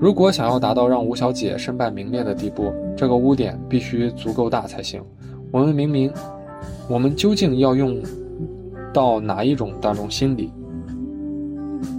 [0.00, 5.02] 如果想要达到让吴小姐身败名裂的地步，这个污点必须足够大才行。
[5.52, 6.12] 我们明明，
[6.88, 8.02] 我们究竟要用
[8.92, 10.50] 到哪一种大众心理，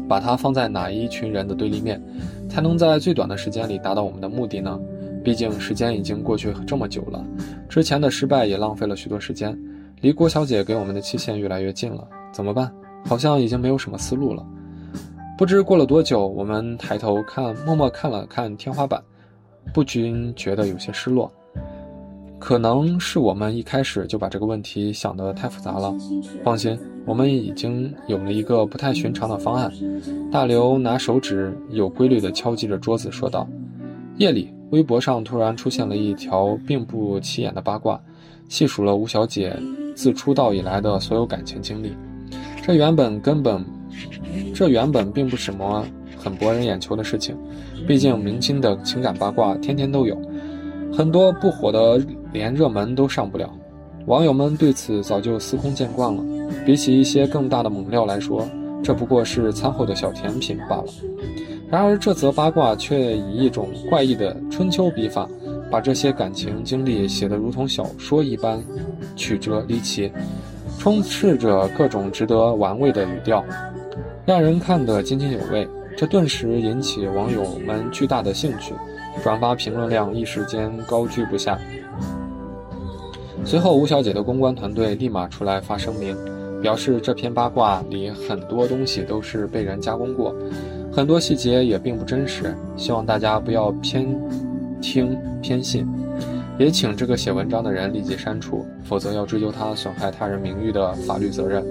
[0.07, 2.01] 把它放在哪一群人的对立面，
[2.49, 4.79] 才能在最短的时间里达到我们的目的呢？
[5.25, 7.25] 毕竟时间已经过去这么久了，
[7.67, 9.59] 之前的失败也浪费了许多时间，
[10.01, 12.71] 离郭小姐给我们的期限越来越近了，怎么办？
[13.03, 14.45] 好像已经没有什么思路了。
[15.35, 19.01] 不知过了多久，我们抬头看，默默看了看天花板，
[19.73, 21.31] 不禁觉得有些失落。
[22.37, 25.91] 可能是我们一开始就把这个问题想得太复杂了。
[26.43, 29.71] 放心，我们已经有了一个不太寻常的方案。
[30.31, 33.47] 大刘拿手指有规律地敲击着桌子，说道
[34.17, 37.99] ：“夜里。”微博上突然出现了一条并不起眼的八卦，
[38.49, 39.55] 细数了吴小姐
[39.95, 41.93] 自出道以来的所有感情经历。
[42.63, 43.63] 这原本根本，
[44.53, 45.85] 这原本并不什么
[46.17, 47.37] 很博人眼球的事情，
[47.87, 50.19] 毕竟明星的情感八卦天天都有，
[50.91, 52.03] 很多不火的
[52.33, 53.53] 连热门都上不了。
[54.07, 56.23] 网友们对此早就司空见惯了，
[56.65, 58.47] 比起一些更大的猛料来说，
[58.83, 60.85] 这不过是餐后的小甜品罢了。
[61.75, 65.27] 然而，这则八卦却以一种怪异的春秋笔法，
[65.69, 68.63] 把这些感情经历写得如同小说一般
[69.17, 70.09] 曲折离奇，
[70.79, 73.43] 充斥着各种值得玩味的语调，
[74.25, 75.67] 让人看得津津有味。
[75.97, 78.73] 这顿时引起网友们巨大的兴趣，
[79.21, 81.59] 转发评论量一时间高居不下。
[83.43, 86.15] 随后，吴小姐的公关团队立马出来发声明，
[86.61, 90.33] 表示这篇八卦里很多东西都是被人加工过。
[90.95, 94.07] 很多细节也并不真实，希望大家不要偏
[94.81, 95.85] 听偏信，
[96.57, 101.61] 也请这个写文章的人立即删除，否则要追究他损害他人名誉的法律责任。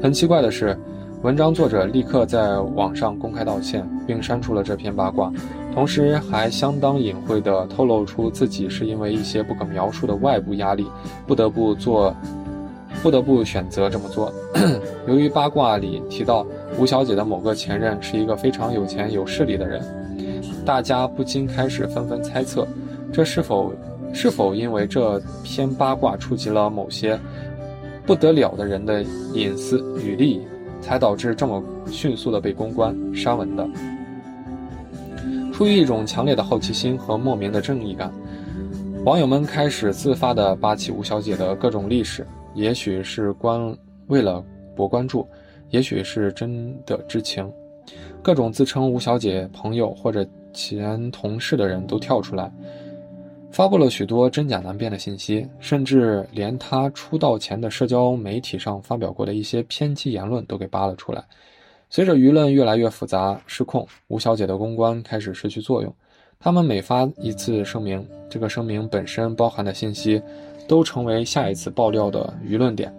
[0.00, 0.78] 很奇怪的是，
[1.22, 5.32] 文章作者立刻在网上公开道歉，并删除了这篇八卦，
[5.74, 10.86] 同时还相当隐晦地透露出自己是因为一些不可描述的外部压力，
[11.26, 12.14] 不得不做。
[13.00, 14.32] 不得不选择这么做。
[15.06, 16.44] 由于八卦里提到
[16.76, 19.82] 吴小姐的某个前任是一个非常有钱有势力的人，
[20.64, 22.66] 大家不禁开始纷纷猜测，
[23.12, 23.72] 这是否
[24.12, 27.18] 是否因为这篇八卦触及了某些
[28.06, 29.02] 不得了的人的
[29.34, 30.42] 隐私与利益，
[30.80, 33.68] 才导致这么迅速的被公关删文的？
[35.52, 38.12] 出于一种强烈的好奇心和莫名的正义感，
[39.04, 42.24] 网友们开始自发地扒起吴小姐的各种历史。
[42.54, 44.44] 也许是关为了
[44.74, 45.26] 博关注，
[45.70, 47.50] 也许是真的知情，
[48.22, 52.52] 各种自称吴小姐朋友或者前同事的人都跳出来，
[53.50, 61.24] 发布了许多真假难辨的信息，甚至连她出道前的社交媒体上发表过的一些偏激言论都给扒了出来。
[61.90, 65.94] 随着舆论越来越复杂失控，吴小姐的公关开始失去作用。
[66.40, 70.22] 他们每发一次声明，这个声明本身包含的信息。
[70.68, 72.94] 都成为下一次爆料的舆论点。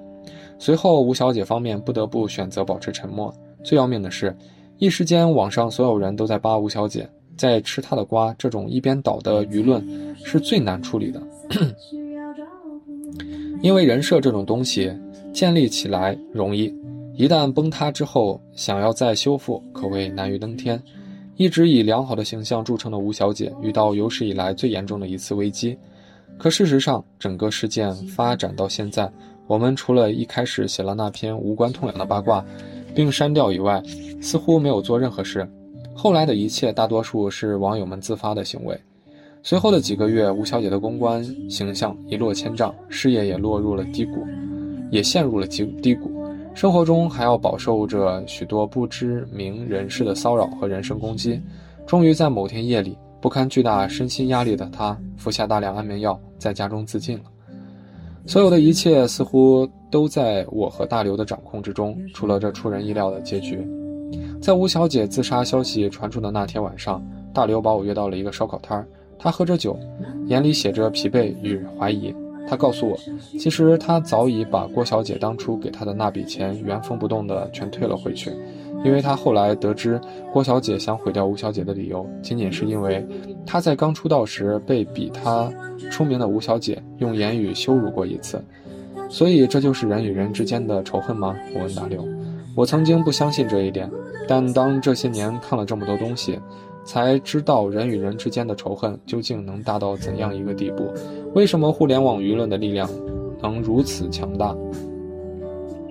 [0.59, 3.33] 随后，吴小姐方面不得不选择保持沉默。
[3.63, 4.35] 最要命的是，
[4.77, 8.35] 一时间网上所有人都在扒吴小姐，在吃她的瓜。
[8.37, 9.81] 这种一边倒的舆论
[10.23, 11.21] 是最难处理的，
[13.63, 14.91] 因为人设这种东西
[15.31, 16.73] 建立起来容易，
[17.15, 20.81] 一旦崩塌之后，想要再修复可谓难于登天。
[21.37, 25.77] 一直以良好的形象著称的吴小姐，遇到有史以来最严重的一次危机。
[26.37, 29.09] 可事实上，整个事件发展到现在，
[29.49, 32.45] 我们除了一开始写了那篇无关痛痒的八卦，
[32.93, 33.81] 并删掉以外，
[34.21, 35.49] 似乎没有做任何事。
[35.95, 38.79] 后来的一切，大多数是网友们自发的行为。
[39.41, 44.23] 随后的几个月，吴小姐的公关形象一落千丈，事业也落入了低谷，
[44.91, 46.11] 也陷入了低低谷。
[46.53, 51.41] 生活中还要饱受着许多不知名人士的骚扰和人身攻击。
[51.87, 57.23] 终于在某天夜里，不堪巨大身心压力的她，服下大量安眠药，在家中自尽了。
[58.29, 63.67] 所有的一切似乎都在我和大刘的掌控之中，除了这出人意料的结局。
[64.39, 67.03] 在吴小姐自杀消息传出的那天晚上，
[67.33, 68.87] 大刘把我约到了一个烧烤摊儿。
[69.17, 69.75] 他喝着酒，
[70.27, 72.13] 眼里写着疲惫与怀疑。
[72.47, 72.95] 他告诉我，
[73.39, 78.29] 其实他早已把郭小姐当初给他的那笔钱原封不动的全退了回去，
[78.83, 79.99] 因为他后来得知
[80.31, 83.05] 郭小姐想毁掉吴小姐的理由，仅仅是因为
[83.45, 85.51] 他在刚出道时被比他
[85.91, 88.43] 出名的吴小姐用言语羞辱过一次。
[89.09, 91.35] 所以这就是人与人之间的仇恨吗？
[91.55, 92.05] 我问大刘。
[92.55, 93.89] 我曾经不相信这一点，
[94.27, 96.39] 但当这些年看了这么多东西。
[96.85, 100.91] 才知道人与人之间的仇恨究竟能大到怎样一个地步？
[101.35, 102.89] 为什么互联网舆论的力量
[103.43, 104.55] 能如此强大？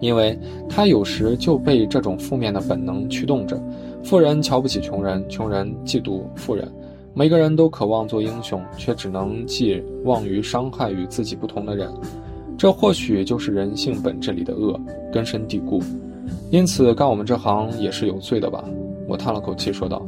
[0.01, 0.39] 因为
[0.69, 3.61] 他有时就被这种负面的本能驱动着。
[4.05, 6.71] 富人瞧不起穷人，穷人嫉妒富人。
[7.15, 11.93] 每个人都渴望做英雄，却只能寄望于伤害与自己不同的人。
[12.57, 14.81] 这或许就是人性本质里的恶，
[15.13, 15.83] 根深蒂固。
[16.51, 18.65] 因此，干我们这行也是有罪的吧？
[19.09, 20.01] 我叹了口气说道。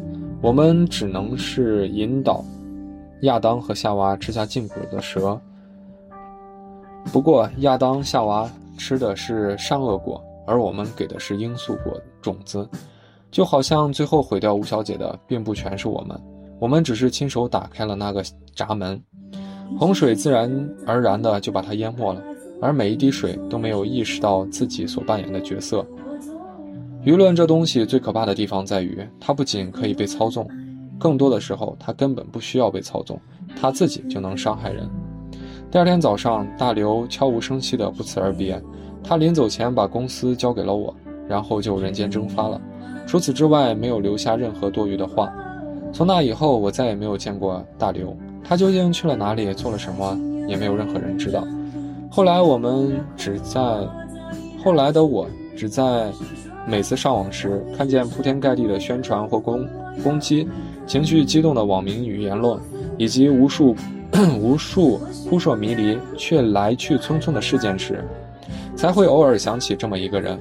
[0.43, 2.43] 我们只能是引导
[3.22, 5.38] 亚当和夏娃吃下禁果的蛇。
[7.12, 8.49] 不过，亚当、夏娃
[8.81, 12.66] 吃的是善恶果，而我们给的是罂粟果种子。
[13.31, 16.18] 就好像最后毁掉吴小姐的，并不全是我们，
[16.59, 18.24] 我们只是亲手打开了那个
[18.55, 18.99] 闸门，
[19.78, 20.51] 洪水自然
[20.87, 22.22] 而然的就把它淹没了，
[22.59, 25.87] 而每一滴水都没有意识到自己所扮演的角色。
[27.05, 30.49] 舆论这东西最可怕的地方在于，它不仅可以被操纵，
[30.99, 33.20] 更多的时候它根本不需要被操纵，
[33.61, 34.89] 它自己就能伤害人。
[35.71, 38.61] 第二天早上，大刘悄无声息地不辞而别，
[39.05, 40.93] 他临走前把公司交给了我，
[41.29, 42.61] 然后就人间蒸发了。
[43.07, 45.33] 除此之外，没有留下任何多余的话。
[45.93, 50.18] 从那以后，我再也没有见过大刘，他究竟去了哪里，做了什么，
[50.49, 51.47] 也没有任何人知道。
[52.11, 53.61] 后来我们只在，
[54.64, 55.25] 后来的我
[55.57, 56.11] 只在。
[56.68, 59.66] 每次上网时，看见铺天盖地的宣传或攻
[60.05, 60.47] 攻击，
[60.87, 62.61] 情绪激动的网民与言论，
[62.99, 63.75] 以及无数
[64.41, 68.05] 无数扑朔迷离却来去匆匆的事件时，
[68.77, 70.39] 才会偶尔想起这么一个人。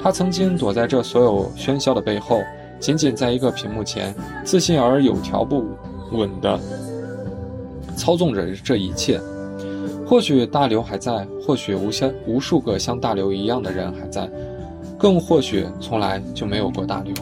[0.00, 2.40] 他曾经躲在这所有喧嚣的背后，
[2.78, 4.14] 仅仅在一个屏幕前，
[4.44, 5.64] 自信而有条不
[6.12, 6.58] 紊地
[7.96, 9.20] 操纵着这一切。
[10.06, 14.30] 或许大刘还在，或许无限无数个像大刘一样的人还在。
[14.96, 17.14] 更或许从来就没有过大刘。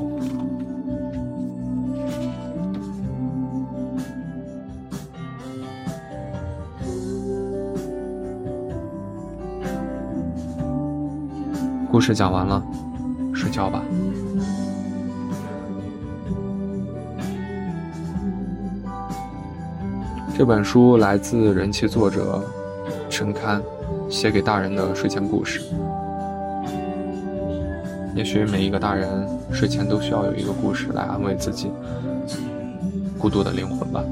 [11.97, 12.63] 故事讲完了，
[13.33, 13.83] 睡觉吧。
[20.37, 22.45] 这本书来自人气作者
[23.09, 23.63] 陈刊
[24.11, 25.63] 写给大人的睡前故事。
[28.15, 31.71] 也许每一个大人睡前都需要有一个故事来安慰自己
[33.19, 34.05] 孤独的灵魂吧。